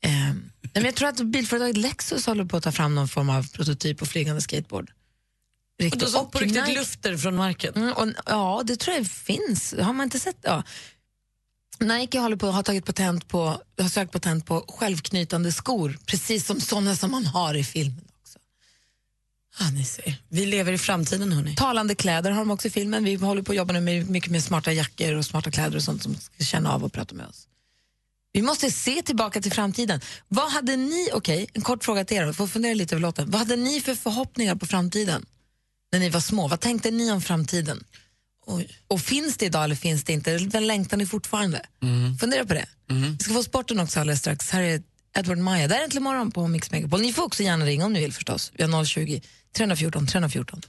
Eh, 0.00 0.34
men 0.74 0.84
jag 0.84 0.94
tror 0.94 1.08
att 1.08 1.20
bilföretaget 1.20 1.76
Lexus 1.76 2.26
håller 2.26 2.44
på 2.44 2.56
att 2.56 2.62
ta 2.62 2.72
fram 2.72 2.94
någon 2.94 3.08
form 3.08 3.30
av 3.30 3.48
prototyp 3.52 3.98
på 3.98 4.06
flygande 4.06 4.40
skateboard. 4.40 4.90
Och 5.78 5.84
Riktigt. 5.84 6.00
då 6.00 6.06
som 6.06 6.30
på 6.30 6.38
riktigt 6.38 6.68
lyfter 6.68 7.16
från 7.16 7.36
marken. 7.36 7.74
Mm, 7.74 7.92
och, 7.92 8.08
ja, 8.26 8.62
det 8.64 8.76
tror 8.76 8.96
jag 8.96 9.06
finns. 9.06 9.74
Har 9.80 9.92
man 9.92 10.04
inte 10.04 10.18
sett? 10.18 10.36
Ja. 10.42 10.62
Nike 11.80 12.18
håller 12.18 12.36
på, 12.36 12.46
har 12.46 12.62
tagit 12.62 12.84
patent 12.84 13.28
på, 13.28 13.62
har 13.78 13.88
sökt 13.88 14.12
patent 14.12 14.46
på 14.46 14.64
självknytande 14.68 15.52
skor, 15.52 15.98
precis 16.06 16.46
som 16.46 16.60
såna 16.60 16.96
som 16.96 17.10
man 17.10 17.26
har 17.26 17.54
i 17.54 17.64
filmen. 17.64 18.05
Ja, 19.58 19.70
ni 19.70 19.84
ser. 19.84 20.14
Vi 20.28 20.46
lever 20.46 20.72
i 20.72 20.78
framtiden 20.78 21.32
hörni. 21.32 21.54
Talande 21.54 21.94
kläder 21.94 22.30
har 22.30 22.38
de 22.38 22.50
också 22.50 22.68
i 22.68 22.70
filmen. 22.70 23.04
Vi 23.04 23.14
håller 23.14 23.42
på 23.42 23.52
att 23.52 23.56
jobba 23.56 23.72
nu 23.72 23.80
med 23.80 24.10
mycket 24.10 24.30
mer 24.30 24.40
smarta 24.40 24.72
jackor 24.72 25.14
och 25.14 25.24
smarta 25.24 25.50
kläder 25.50 25.76
och 25.76 25.82
sånt 25.82 26.02
som 26.02 26.14
ska 26.14 26.44
känna 26.44 26.72
av 26.72 26.84
och 26.84 26.92
prata 26.92 27.14
med 27.14 27.26
oss. 27.26 27.48
Vi 28.32 28.42
måste 28.42 28.70
se 28.70 29.02
tillbaka 29.02 29.40
till 29.40 29.52
framtiden. 29.52 30.00
Vad 30.28 30.50
hade 30.50 30.76
ni, 30.76 31.08
okej, 31.12 31.46
en 31.52 31.62
kort 31.62 31.84
fråga 31.84 32.04
till 32.04 32.16
er, 32.16 32.32
får 32.32 32.46
fundera 32.46 32.74
lite 32.74 32.94
över 32.94 33.02
låten. 33.02 33.30
Vad 33.30 33.38
hade 33.38 33.56
ni 33.56 33.80
för 33.80 33.94
förhoppningar 33.94 34.54
på 34.54 34.66
framtiden 34.66 35.26
när 35.92 35.98
ni 35.98 36.08
var 36.10 36.20
små? 36.20 36.48
Vad 36.48 36.60
tänkte 36.60 36.90
ni 36.90 37.12
om 37.12 37.20
framtiden? 37.20 37.84
Oj. 38.46 38.68
Och 38.88 39.00
finns 39.00 39.36
det 39.36 39.46
idag 39.46 39.64
eller 39.64 39.74
finns 39.74 40.04
det 40.04 40.12
inte? 40.12 40.38
Den 40.38 40.66
längtar 40.66 40.96
ni 40.96 41.06
fortfarande? 41.06 41.62
Fundera 42.20 42.44
på 42.44 42.54
det. 42.54 42.66
Vi 43.18 43.24
ska 43.24 43.34
få 43.34 43.42
sporten 43.42 43.80
också 43.80 44.00
alldeles 44.00 44.20
strax. 44.20 44.50
Här 44.50 44.62
är 44.62 44.82
Edward 45.18 45.38
Maja. 45.38 45.68
Där 45.68 45.76
är 45.76 45.84
Äntligen 45.84 46.02
morgon 46.02 46.30
på 46.30 46.48
Mix 46.48 46.70
Megapol. 46.70 47.00
Ni 47.00 47.12
får 47.12 47.22
också 47.22 47.42
gärna 47.42 47.64
ringa 47.64 47.86
om 47.86 47.92
ni 47.92 48.00
vill 48.00 48.12
förstås. 48.12 48.52
Vi 48.54 48.64
har 48.64 48.84
020 48.84 49.20
314 49.56 50.06
314. 50.06 50.60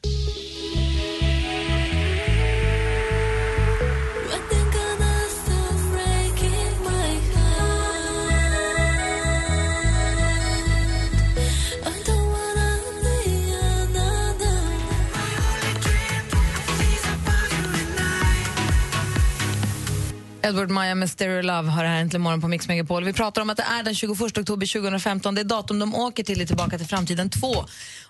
Edward 20.41 20.69
Maja 20.69 20.95
med 20.95 21.09
Stereo 21.09 21.41
Love 21.41 21.69
har 21.69 21.83
det 21.83 21.89
här 21.89 22.01
äntligen 22.01 22.21
morgon 22.21 22.41
på 22.41 22.47
Mix 22.47 22.67
Megapol. 22.67 23.03
Vi 23.03 23.13
pratar 23.13 23.41
om 23.41 23.49
att 23.49 23.57
det 23.57 23.63
är 23.63 23.83
den 23.83 23.95
21 23.95 24.21
oktober 24.21 24.73
2015. 24.73 25.35
Det 25.35 25.41
är 25.41 25.45
datum 25.45 25.79
de 25.79 25.95
åker 25.95 26.23
till 26.23 26.41
i 26.41 26.47
Tillbaka 26.47 26.77
till 26.77 26.87
framtiden 26.87 27.29
2 27.29 27.47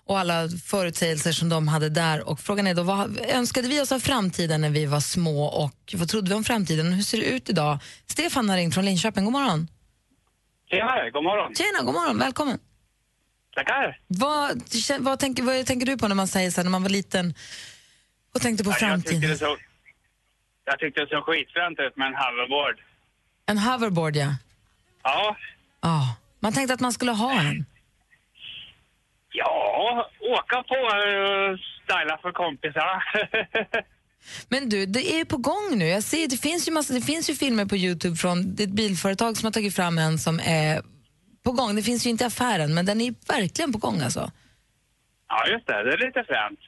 och 0.05 0.19
alla 0.19 0.49
förutsägelser 0.65 1.31
som 1.31 1.49
de 1.49 1.67
hade 1.67 1.89
där. 1.89 2.29
Och 2.29 2.39
frågan 2.39 2.67
är 2.67 2.73
då, 2.73 2.83
vad 2.83 3.19
önskade 3.29 3.67
vi 3.67 3.81
oss 3.81 3.91
av 3.91 3.99
framtiden 3.99 4.61
när 4.61 4.69
vi 4.69 4.85
var 4.85 4.99
små 4.99 5.45
och 5.45 5.95
vad 5.97 6.09
trodde 6.09 6.29
vi 6.29 6.35
om 6.35 6.43
framtiden? 6.43 6.93
Hur 6.93 7.03
ser 7.03 7.17
det 7.17 7.25
ut 7.25 7.49
idag? 7.49 7.79
Stefan 8.07 8.49
har 8.49 8.57
ringt 8.57 8.73
från 8.73 8.85
Linköping. 8.85 9.23
God 9.23 9.33
morgon. 9.33 9.67
Tjenare, 10.69 11.11
god 11.11 11.23
morgon. 11.23 11.55
Tjena, 11.55 11.85
god 11.85 11.93
morgon. 11.93 12.17
Välkommen. 12.19 12.59
Tackar. 13.55 13.99
Vad, 14.07 14.61
vad, 14.99 15.19
tänker, 15.19 15.43
vad 15.43 15.65
tänker 15.65 15.85
du 15.85 15.97
på 15.97 16.07
när 16.07 16.15
man 16.15 16.27
säger 16.27 16.51
så 16.51 16.57
här, 16.57 16.63
när 16.63 16.71
man 16.71 16.83
var 16.83 16.89
liten 16.89 17.33
och 18.35 18.41
tänkte 18.41 18.63
på 18.63 18.69
Ja, 18.69 18.75
framtiden? 18.75 19.37
Jag 20.69 20.80
tyckte 20.80 21.01
det 21.01 21.10
såg 21.10 21.23
skitfränt 21.23 21.80
ut 21.80 21.95
med 21.97 22.08
en 22.08 22.15
hoverboard. 22.23 22.77
En 23.45 23.58
hoverboard, 23.58 24.15
ja. 24.15 24.30
Ja, 25.03 25.36
Ja. 25.82 26.15
Man 26.39 26.53
tänkte 26.53 26.73
att 26.73 26.80
man 26.80 26.93
skulle 26.93 27.12
ha 27.12 27.32
en. 27.41 27.65
ja, 29.32 30.10
åka 30.19 30.63
på 30.63 30.75
och 30.75 31.60
styla 31.84 32.17
för 32.21 32.32
kompisar. 32.32 33.03
Men 34.49 34.69
du, 34.69 34.86
det 34.86 35.13
är 35.13 35.17
ju 35.17 35.25
på 35.25 35.38
gång 35.38 35.77
nu. 35.77 35.86
Jag 35.88 36.03
ser, 36.03 36.27
det, 36.27 36.38
finns 36.38 36.67
ju 36.67 36.71
massa, 36.71 36.93
det 36.93 37.01
finns 37.01 37.30
ju 37.30 37.34
filmer 37.36 37.65
på 37.65 37.75
Youtube 37.75 38.15
från 38.15 38.39
ett 38.39 38.69
bilföretag 38.69 39.38
som 39.38 39.45
har 39.45 39.51
tagit 39.51 39.75
fram 39.75 39.97
en 39.97 40.17
som 40.17 40.39
är 40.39 40.82
på 41.43 41.51
gång. 41.51 41.75
Det 41.75 41.82
finns 41.84 42.06
ju 42.06 42.10
inte 42.10 42.23
i 42.23 42.27
affären, 42.27 42.73
men 42.73 42.86
den 42.86 43.01
är 43.01 43.13
verkligen 43.27 43.71
på 43.71 43.77
gång 43.77 44.01
alltså. 44.01 44.32
ja, 45.30 45.47
just 45.47 45.67
det. 45.67 45.84
Det 45.84 45.93
är 45.93 46.06
lite 46.06 46.23
fränt. 46.23 46.60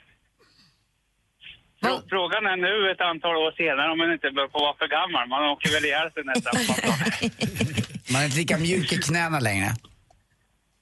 Frå- 1.82 2.04
Frågan 2.10 2.46
är 2.46 2.58
nu 2.68 2.92
ett 2.92 3.02
antal 3.02 3.36
år 3.36 3.52
senare 3.58 3.92
om 3.92 3.98
man 3.98 4.12
inte 4.14 4.32
bör 4.32 4.48
få 4.48 4.60
vara 4.60 4.76
för 4.78 4.88
gammal. 4.88 5.28
Man 5.30 5.44
åker 5.54 5.70
väl 5.72 5.86
ihjäl 5.86 6.12
sig 6.14 6.24
nästan. 6.24 6.54
Man 8.12 8.22
är 8.22 8.26
inte 8.26 8.38
lika 8.38 8.58
mjuk 8.58 8.94
i 8.94 8.98
knäna 8.98 9.40
längre. 9.40 9.70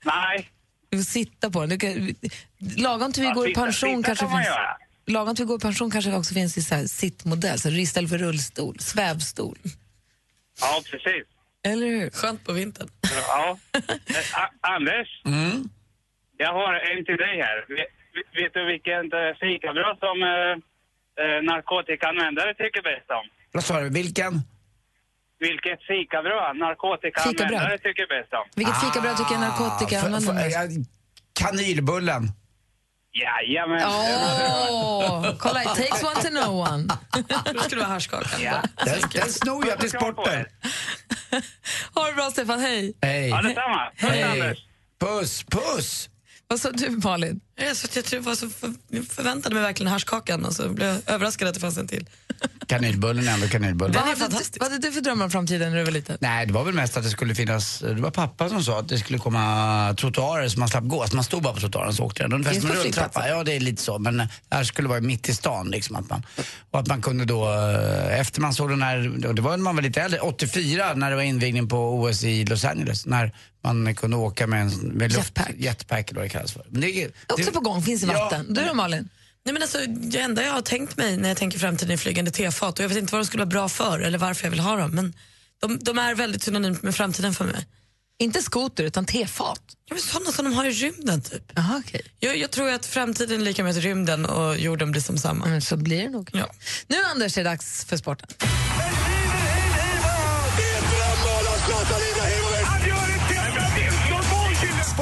Nej. 0.06 0.50
Du 0.90 0.98
får 0.98 1.04
sitta 1.04 1.50
på 1.52 1.66
den. 1.66 1.80
Kan, 1.80 2.16
lagom 2.78 3.14
till 3.14 3.22
vi 3.24 3.28
Ja, 3.30 3.34
går 3.34 3.50
i 3.50 3.54
pension 3.54 3.98
sitta 3.98 4.08
kanske 4.08 4.26
kan 4.26 4.38
finns... 4.38 4.56
Lagom 5.08 5.36
till 5.36 5.46
vi 5.46 5.48
går 5.48 5.58
i 5.58 5.62
pension 5.62 5.92
kanske 5.92 6.14
också 6.16 6.34
finns 6.34 6.58
i 6.58 6.62
så 6.62 6.76
här 6.76 6.86
sittmodell, 6.86 7.60
så 7.60 7.70
istället 7.70 8.10
för 8.10 8.18
rullstol, 8.18 8.80
svävstol. 8.80 9.58
Ja, 10.62 10.82
precis. 10.92 11.26
Eller 11.64 11.88
hur? 11.88 12.10
Skönt 12.10 12.46
på 12.46 12.54
vintern. 12.54 12.90
Ja. 13.28 13.58
Eh, 13.74 14.72
Anders, 14.76 15.22
Mm. 15.26 15.70
jag 16.38 16.54
har 16.54 16.74
en 16.74 17.06
till 17.06 17.18
dig 17.18 17.36
här. 17.42 17.66
Vet, 17.76 17.88
vet 18.44 18.54
du 18.54 18.66
vilket 18.66 19.14
eh, 19.14 19.32
fikabröd 19.42 19.98
som 20.00 20.18
eh, 21.20 21.26
eh, 21.26 21.44
narkotikaanvändare 21.50 22.54
tycker 22.54 22.82
bäst 22.90 23.10
om? 23.20 23.26
Vad 23.52 23.64
sa 23.64 23.80
du, 23.82 23.90
vilken? 23.90 24.34
Vilket 25.40 25.80
fikabröd 25.92 26.56
narkotikaanvändare 26.58 27.48
Fikabröd? 27.60 27.84
tycker 27.84 28.08
bäst 28.16 28.34
om? 28.34 28.46
Vilket 28.56 28.80
fikabröd 28.84 29.18
tycker 29.18 29.36
Ah, 29.36 30.06
använder 30.06 30.28
för- 30.28 30.34
mest? 30.34 30.56
ja, 30.56 30.84
Kanylbullen. 31.40 32.24
Jajamän. 33.14 33.82
Åh, 33.88 35.36
kolla, 35.40 35.62
it 35.64 35.68
takes 35.68 36.04
one 36.04 36.22
to 36.22 36.30
know 36.30 36.56
one. 36.68 36.84
Då 37.54 37.60
skulle 37.60 37.82
det 37.82 37.86
vara 37.86 37.94
haschkakan. 37.94 38.42
Ja. 38.42 38.62
Den, 38.86 39.00
den 39.14 39.30
snor 39.30 39.68
jag 39.68 39.80
till 39.80 39.90
sporten. 39.90 40.46
Ha 41.96 42.08
det 42.08 42.14
bra 42.16 42.32
Stefan, 42.32 42.60
hej. 42.60 42.94
Hej. 43.02 43.30
Ja, 43.30 43.42
detsamma. 43.42 43.92
Puss, 44.00 44.10
Hej. 44.10 44.24
Anders. 44.24 44.58
Puss, 45.00 45.44
puss. 45.44 46.10
Vad 46.50 46.60
sa 46.60 46.72
du 46.72 46.90
Malin? 46.90 47.40
Jag, 47.56 47.78
så 47.78 47.88
jag 47.96 48.06
tror, 48.06 48.20
var 48.20 48.36
så 48.36 48.50
för, 48.50 48.74
jag 48.88 49.06
förväntade 49.06 49.56
mig 49.56 49.64
verkligen 49.64 49.92
haschkakan 49.92 50.46
och 50.46 50.54
så 50.54 50.70
blev 50.70 50.88
jag 50.88 51.00
överraskad 51.06 51.48
att 51.48 51.54
det 51.54 51.60
fanns 51.60 51.78
en 51.78 51.88
till. 51.88 52.06
Kanylbullen 52.68 53.28
är 53.28 53.34
ändå 53.34 53.48
kanylbullen. 53.48 53.94
Vad 53.94 54.04
hade, 54.04 54.28
du, 54.38 54.60
vad 54.60 54.72
hade 54.72 54.88
du 54.88 54.92
för 54.92 55.02
drömmar 55.02 55.26
om 55.26 55.32
framtiden 55.32 55.70
när 55.72 55.78
du 55.78 55.84
var 55.84 55.92
liten? 55.92 56.18
Nej, 56.22 56.46
det 56.46 56.54
var 56.54 56.64
väl 56.64 56.74
mest 56.74 56.98
att 56.98 57.04
det 57.04 57.10
skulle 57.10 57.36
finnas, 57.36 57.80
det 57.80 57.94
var 57.94 58.12
pappa 58.12 58.50
som 58.50 58.64
sa 58.64 58.80
att 58.80 58.90
det 58.90 58.98
skulle 59.00 59.20
komma 59.20 59.96
trottoarer 60.00 60.50
så 60.50 60.60
man 60.60 60.70
slapp 60.70 60.84
gå. 60.84 61.08
Så 61.08 61.16
man 61.16 61.24
stod 61.24 61.44
bara 61.44 61.54
på 61.54 61.60
trottoaren 61.60 61.94
så 61.94 62.04
åkte 62.04 62.24
den. 62.24 62.34
Ungefär 62.34 62.60
som 62.62 62.70
en 62.72 62.76
rulltrappa. 62.76 63.28
Ja, 63.30 63.44
det 63.44 63.56
är 63.56 63.60
lite 63.60 63.82
så. 63.84 64.00
Men 64.00 64.18
det 64.18 64.28
här 64.52 64.64
skulle 64.64 64.88
vara 64.88 65.02
mitt 65.02 65.30
i 65.30 65.34
stan 65.34 65.68
liksom. 65.72 65.96
Att 65.96 66.10
man, 66.10 66.24
och 66.72 66.80
att 66.80 66.88
man 66.88 67.02
kunde 67.02 67.26
då, 67.26 67.46
eh, 67.54 68.20
efter 68.20 68.42
man 68.42 68.54
såg 68.54 68.70
den 68.70 68.82
här, 68.82 69.34
det 69.34 69.42
var 69.42 69.52
när 69.52 69.64
man 69.64 69.76
var 69.76 69.84
lite 69.84 70.02
äldre, 70.02 70.20
84 70.20 70.94
när 70.94 71.10
det 71.10 71.16
var 71.16 71.24
invigning 71.24 71.68
på 71.70 71.78
OS 72.02 72.24
i 72.24 72.46
Los 72.46 72.66
Angeles. 72.66 73.06
När 73.06 73.32
man 73.64 73.96
kunde 73.96 74.18
åka 74.18 74.48
med 74.48 74.62
en 74.62 74.70
med 74.70 75.12
luft, 75.14 75.32
Jetpack. 75.38 75.56
jetpack 75.58 76.10
eller 76.12 76.20
vad 76.22 76.26
det 76.26 76.30
kallas 76.34 76.52
för. 76.54 76.64
Men 76.70 76.82
det, 76.82 77.08
Också 77.28 77.46
det, 77.46 77.52
på 77.52 77.60
gång, 77.60 77.82
finns 77.84 78.04
i 78.04 78.06
Ja. 78.08 78.14
vatten. 78.14 78.54
Du 78.54 78.66
då 78.66 78.74
Malin? 78.74 79.10
Nej, 79.48 79.54
men 79.54 79.62
alltså, 79.62 79.78
det 79.88 80.20
enda 80.20 80.44
jag 80.44 80.52
har 80.52 80.62
tänkt 80.62 80.98
mig 80.98 81.18
när 81.18 81.30
jag 81.30 81.38
tänker 81.38 81.60
framtiden 81.60 81.94
är 81.94 81.98
flygande 81.98 82.32
tefat 82.32 82.80
och 82.80 82.84
jag 82.84 82.90
vet 82.90 82.98
inte 82.98 83.12
vad 83.14 83.22
de 83.22 83.26
skulle 83.26 83.42
vara 83.42 83.50
bra 83.50 83.70
för 83.70 84.00
eller 84.00 84.18
varför 84.18 84.46
jag 84.46 84.52
vill 84.52 84.60
ha 84.60 84.76
dem 84.76 84.92
men 84.92 85.14
de, 85.62 85.80
de 85.80 85.98
är 85.98 86.16
väldigt 86.16 86.44
synonymt 86.44 86.84
med 86.84 86.96
framtiden 86.96 87.34
för 87.34 87.46
mig. 87.46 87.68
Inte 88.20 88.42
skoter 88.42 88.84
utan 88.84 89.06
tefat. 89.06 89.62
Ja, 89.86 89.96
men 89.96 90.04
sådana 90.04 90.32
som 90.32 90.46
de 90.46 90.54
har 90.54 90.66
i 90.66 90.72
rymden 90.72 91.22
typ. 91.22 91.58
Aha, 91.58 91.78
okay. 91.78 92.02
Jag, 92.20 92.38
jag 92.38 92.52
tror 92.52 92.70
att 92.70 92.86
framtiden 92.86 93.42
är 93.42 93.46
lika 93.46 93.64
med 93.64 93.76
rymden 93.76 94.26
och 94.26 94.58
jorden 94.58 94.92
blir 94.92 95.02
som 95.02 95.18
samma. 95.18 95.46
Men 95.46 95.62
så 95.62 95.78
blir 95.78 96.04
det 96.04 96.10
nog. 96.10 96.30
Ja. 96.34 96.50
Nu 96.88 96.96
Anders 97.12 97.38
är 97.38 97.44
det 97.44 97.50
dags 97.50 97.86
för 97.86 97.98
sporten. 97.98 98.30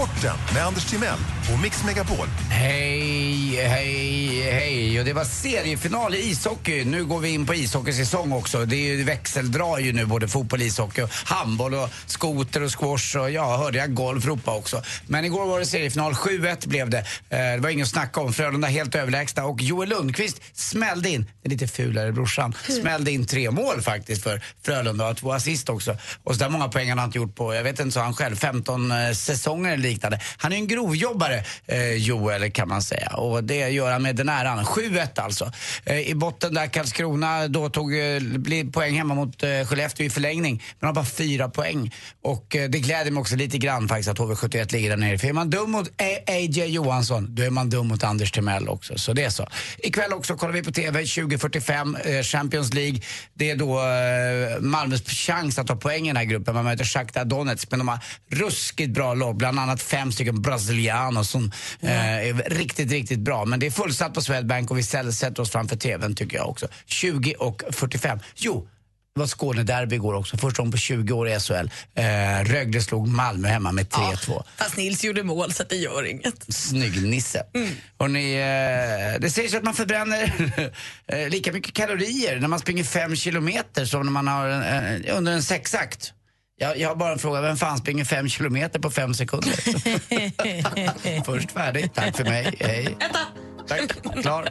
Sporten 0.05 0.37
med 0.53 0.65
Anders 0.65 0.85
Timell 0.85 1.17
och 1.53 1.59
Mix 1.59 1.83
Megapol. 1.83 2.27
Hej, 2.49 3.55
hej, 3.67 4.41
hej. 4.51 4.99
Och 4.99 5.05
det 5.05 5.13
var 5.13 5.23
seriefinal 5.23 6.15
i 6.15 6.29
ishockey. 6.29 6.85
Nu 6.85 7.05
går 7.05 7.19
vi 7.19 7.29
in 7.29 7.45
på 7.45 7.55
ishockeysäsong 7.55 8.31
också. 8.31 8.65
Det 8.65 8.75
är 8.75 8.95
ju 8.95 9.03
växeldrar 9.03 9.77
ju 9.79 9.93
nu, 9.93 10.05
både 10.05 10.27
fotboll, 10.27 10.61
ishockey, 10.61 11.01
och 11.01 11.09
handboll 11.25 11.73
och 11.73 11.89
skoter 12.05 12.63
och 12.63 12.79
squash 12.79 13.17
och 13.17 13.31
ja, 13.31 13.57
hörde 13.57 13.77
jag 13.77 13.93
golf 13.93 14.25
ropa 14.25 14.55
också. 14.55 14.83
Men 15.07 15.25
igår 15.25 15.45
var 15.45 15.59
det 15.59 15.65
seriefinal. 15.65 16.13
7-1 16.13 16.67
blev 16.67 16.89
det. 16.89 16.99
Eh, 17.29 17.37
Det 17.37 17.57
var 17.59 17.69
inget 17.69 17.83
att 17.85 17.91
snacka 17.91 18.21
om. 18.21 18.33
Frölunda 18.33 18.67
helt 18.67 18.95
överlägsna 18.95 19.45
och 19.45 19.61
Joel 19.61 19.89
Lundqvist 19.89 20.41
smällde 20.53 21.09
in, 21.09 21.25
den 21.43 21.51
lite 21.51 21.67
fulare 21.67 22.11
brorsan, 22.11 22.53
smällde 22.81 23.11
in 23.11 23.25
tre 23.25 23.51
mål 23.51 23.81
faktiskt 23.81 24.23
för 24.23 24.41
Frölunda 24.65 25.07
och 25.09 25.17
två 25.17 25.31
assist 25.33 25.69
också. 25.69 25.97
Och 26.23 26.33
så 26.35 26.39
där 26.39 26.49
många 26.49 26.67
poäng 26.67 26.89
han 26.89 26.97
har 26.97 27.05
inte 27.05 27.17
gjort 27.17 27.35
på, 27.35 27.55
jag 27.55 27.63
vet 27.63 27.79
inte, 27.79 27.91
sa 27.91 28.01
han 28.03 28.13
själv, 28.13 28.35
15 28.35 28.91
eh, 28.91 29.11
säsonger 29.11 29.73
eller 29.73 29.89
liknande. 29.95 30.19
Han 30.37 30.53
är 30.53 30.55
en 30.55 30.67
grovjobbare, 30.67 31.43
eh, 31.65 31.93
Joel 31.93 32.51
kan 32.51 32.67
man 32.67 32.81
säga. 32.81 33.07
Och 33.07 33.43
det 33.43 33.69
gör 33.69 33.91
han 33.91 34.01
med 34.01 34.15
den 34.15 34.29
äran. 34.29 34.65
7-1 34.65 35.19
alltså. 35.19 35.51
Eh, 35.85 35.99
I 35.99 36.15
botten 36.15 36.53
där 36.53 36.67
Karlskrona 36.67 37.47
då 37.47 37.69
tog 37.69 37.93
eh, 37.93 38.19
blir 38.21 38.71
poäng 38.71 38.97
hemma 38.97 39.15
mot 39.15 39.43
eh, 39.43 39.49
Skellefteå 39.65 40.05
i 40.05 40.09
förlängning. 40.09 40.63
Men 40.79 40.87
har 40.87 40.93
bara 40.93 41.05
fyra 41.05 41.49
poäng. 41.49 41.93
Och 42.23 42.55
eh, 42.55 42.69
det 42.69 42.79
gläder 42.79 43.11
mig 43.11 43.21
också 43.21 43.35
lite 43.35 43.57
grann 43.57 43.87
faktiskt 43.87 44.09
att 44.09 44.17
HV71 44.17 44.71
ligger 44.71 44.89
där 44.89 44.97
nere. 44.97 45.17
För 45.17 45.27
är 45.27 45.33
man 45.33 45.49
dum 45.49 45.71
mot 45.71 45.89
AJ 46.27 46.65
Johansson, 46.65 47.35
då 47.35 47.43
är 47.43 47.49
man 47.49 47.69
dum 47.69 47.87
mot 47.87 48.03
Anders 48.03 48.31
Timell 48.31 48.69
också. 48.69 48.97
Så 48.97 49.13
det 49.13 49.23
är 49.23 49.29
så. 49.29 49.47
Ikväll 49.77 50.13
också 50.13 50.35
kollar 50.35 50.53
vi 50.53 50.63
på 50.63 50.71
TV 50.71 51.05
2045, 51.05 51.95
eh, 51.95 52.21
Champions 52.21 52.73
League. 52.73 52.99
Det 53.33 53.49
är 53.51 53.55
då 53.55 53.79
eh, 53.79 54.59
Malmös 54.59 55.01
chans 55.07 55.59
att 55.59 55.67
ta 55.67 55.75
poäng 55.75 56.03
i 56.05 56.07
den 56.07 56.17
här 56.17 56.23
gruppen. 56.23 56.55
Man 56.55 56.63
möter 56.65 56.85
Shakhtar 56.85 57.25
Donetsk, 57.25 57.71
men 57.71 57.79
de 57.79 57.87
har 57.87 57.99
ruskigt 58.29 58.93
bra 58.93 59.13
lag. 59.13 59.37
Bland 59.37 59.59
annat 59.59 59.74
fem 59.81 60.11
stycken 60.11 60.41
brasilianos 60.41 61.29
som 61.29 61.51
eh, 61.81 62.27
är 62.29 62.49
riktigt, 62.49 62.91
riktigt 62.91 63.19
bra. 63.19 63.45
Men 63.45 63.59
det 63.59 63.65
är 63.65 63.71
fullsatt 63.71 64.13
på 64.13 64.21
Swedbank 64.21 64.71
och 64.71 64.77
vi 64.77 64.83
sätter 64.83 65.39
oss 65.39 65.51
framför 65.51 65.75
TVn 65.75 66.15
tycker 66.15 66.37
jag 66.37 66.49
också. 66.49 66.67
20 66.85 67.35
och 67.35 67.63
45. 67.71 68.19
Jo, 68.35 68.67
det 69.15 69.19
var 69.19 69.27
Skånederby 69.27 69.95
igår 69.95 70.13
också. 70.13 70.37
Första 70.37 70.61
gången 70.61 70.71
på 70.71 70.77
20 70.77 71.13
år 71.13 71.29
i 71.29 71.39
SHL. 71.39 71.69
Eh, 71.95 72.03
Rögle 72.45 72.81
slog 72.81 73.07
Malmö 73.07 73.47
hemma 73.47 73.71
med 73.71 73.87
3-2. 73.87 74.43
Fast 74.57 74.77
Nils 74.77 75.03
gjorde 75.03 75.23
mål 75.23 75.53
så 75.53 75.63
det 75.63 75.75
gör 75.75 76.05
inget. 76.05 76.53
Snygg 76.53 77.03
Nisse. 77.03 77.43
Och 77.97 78.11
ni, 78.11 78.33
eh, 78.33 79.21
det 79.21 79.29
sägs 79.29 79.53
att 79.53 79.63
man 79.63 79.73
förbränner 79.73 80.33
eh, 81.07 81.29
lika 81.29 81.51
mycket 81.51 81.73
kalorier 81.73 82.39
när 82.39 82.47
man 82.47 82.59
springer 82.59 82.83
fem 82.83 83.15
kilometer 83.15 83.85
som 83.85 84.05
när 84.05 84.11
man 84.11 84.27
har 84.27 84.49
eh, 84.49 85.17
under 85.17 85.31
en 85.31 85.43
sexakt. 85.43 86.13
Jag, 86.57 86.77
jag 86.77 86.89
har 86.89 86.95
bara 86.95 87.11
en 87.11 87.19
fråga, 87.19 87.41
vem 87.41 87.57
fan 87.57 87.77
springer 87.77 88.05
fem 88.05 88.29
kilometer 88.29 88.79
på 88.79 88.89
fem 88.91 89.13
sekunder? 89.13 89.51
Först 91.25 91.51
färdig, 91.51 91.93
tack 91.93 92.17
för 92.17 92.23
mig, 92.23 92.55
hej. 92.59 92.97
Tack, 93.67 93.81
klar. 94.21 94.49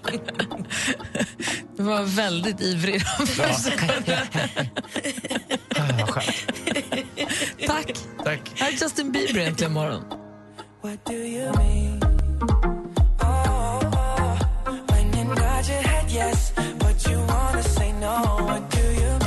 Du 1.76 1.82
var 1.82 2.02
väldigt 2.02 2.60
ivrig. 2.60 3.02
Ja. 3.38 3.44
Ah, 5.76 5.88
vad 5.98 6.08
skönt. 6.10 6.26
Tack. 7.66 7.92
Tack. 8.24 8.40
Här 8.54 8.68
är 8.68 8.72
Justin 8.72 9.12
Bieber 9.12 9.40
äntligen 9.40 9.72
morgon. 9.72 10.04
What 10.82 11.04
do 11.06 11.12
you 11.12 11.52
mean? 11.56 11.93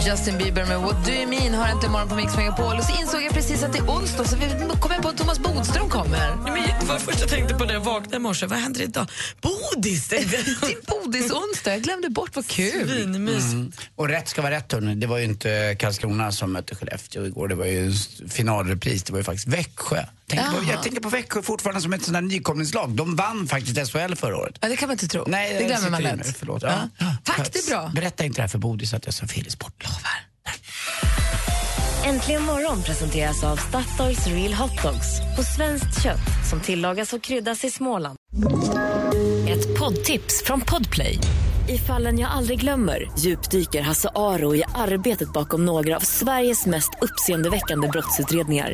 Justin 0.07 0.37
Bieber 0.37 0.65
med 0.65 0.79
What 0.79 1.05
Do 1.05 1.11
You 1.11 1.27
Mean 1.27 1.53
har 1.53 1.67
äntligen 1.67 1.91
morgon 1.91 2.09
på 2.09 2.15
Mix 2.15 2.37
Megapol. 2.37 2.77
Och 2.77 2.83
så 2.83 3.01
insåg 3.01 3.21
jag 3.21 3.33
precis 3.33 3.63
att 3.63 3.73
det 3.73 3.79
är 3.79 3.89
onsdag 3.89 4.25
så 4.25 4.35
vi 4.35 4.45
kom 4.79 4.91
jag 4.91 5.01
på 5.01 5.09
att 5.09 5.17
Thomas 5.17 5.39
Bodström 5.39 5.89
kommer. 5.89 6.27
Ja, 6.27 6.35
men 6.43 6.53
det 6.79 6.85
var 6.85 6.93
det 6.93 6.99
första 6.99 7.21
jag 7.21 7.29
tänkte 7.29 7.53
på 7.53 7.65
när 7.65 7.73
jag 7.73 7.81
vaknade 7.81 8.15
i 8.15 8.19
morse. 8.19 8.45
Vad 8.45 8.59
händer 8.59 8.81
idag? 8.81 9.07
Bodis! 9.41 10.11
jag. 10.11 10.21
Din 10.69 10.77
bodisonsdag, 10.87 11.71
jag 11.71 11.81
glömde 11.81 12.09
bort 12.09 12.35
vad 12.35 12.47
kul. 12.47 12.89
Svinmysigt. 12.89 13.53
Mm. 13.53 13.71
Och 13.95 14.09
rätt 14.09 14.27
ska 14.27 14.41
vara 14.41 14.53
rätt 14.53 14.71
hörni. 14.71 14.95
Det 14.95 15.07
var 15.07 15.17
ju 15.17 15.23
inte 15.23 15.75
Karlskrona 15.79 16.31
som 16.31 16.53
mötte 16.53 16.75
Skellefteå 16.75 17.25
igår. 17.25 17.47
Det 17.47 17.55
var 17.55 17.65
ju 17.65 17.93
finalrepris. 18.29 19.03
Det 19.03 19.11
var 19.11 19.19
ju 19.19 19.23
faktiskt 19.23 19.47
Växjö. 19.47 20.03
Tänk 20.29 20.41
på, 20.51 20.71
jag 20.71 20.83
tänker 20.83 21.01
på 21.01 21.09
Växjö 21.09 21.41
fortfarande 21.41 21.81
som 21.81 21.93
ett 21.93 22.03
sånt 22.03 22.15
här 22.15 22.21
nykomlingslag. 22.21 22.89
De 22.91 23.15
vann 23.15 23.47
faktiskt 23.47 23.91
SHL 23.91 24.15
förra 24.15 24.37
året. 24.37 24.57
Ja, 24.61 24.67
det 24.67 24.75
kan 24.75 24.87
man 24.87 24.93
inte 24.93 25.07
tro. 25.07 25.23
Nej, 25.27 25.55
det 25.59 25.63
glömmer 25.63 25.89
man 25.89 26.03
lätt. 26.03 26.37
Förlåt. 26.37 26.63
Ja. 26.63 26.89
Tack, 27.23 27.53
det 27.53 27.59
är 27.59 27.69
bra. 27.69 27.91
Berätta 27.95 28.25
inte 28.25 28.37
det 28.37 28.41
här 28.41 28.47
för 28.47 28.57
Bodis 28.57 28.93
att 28.93 29.05
jag 29.05 29.13
sa 29.13 29.27
fel 29.27 29.47
i 29.47 29.49
sportlovar. 29.49 30.27
Äntligen 32.05 32.43
morgon 32.43 32.83
presenteras 32.83 33.43
av 33.43 33.57
Statoils 33.57 34.27
Real 34.27 34.53
Hot 34.53 34.81
Dogs 34.83 35.07
på 35.37 35.43
svenskt 35.43 36.03
kött 36.03 36.49
som 36.49 36.61
tillagas 36.61 37.13
och 37.13 37.23
kryddas 37.23 37.63
i 37.63 37.71
Småland. 37.71 38.17
Ett 39.49 39.79
poddtips 39.79 40.43
från 40.45 40.61
Podplay. 40.61 41.19
I 41.69 41.77
fallen 41.77 42.19
jag 42.19 42.31
aldrig 42.31 42.59
glömmer 42.59 43.11
djupdyker 43.19 43.81
Hasse 43.81 44.09
Aro 44.15 44.55
i 44.55 44.63
arbetet 44.75 45.33
bakom 45.33 45.65
några 45.65 45.95
av 45.95 45.99
Sveriges 45.99 46.65
mest 46.65 46.89
uppseendeväckande 47.01 47.87
brottsutredningar. 47.87 48.73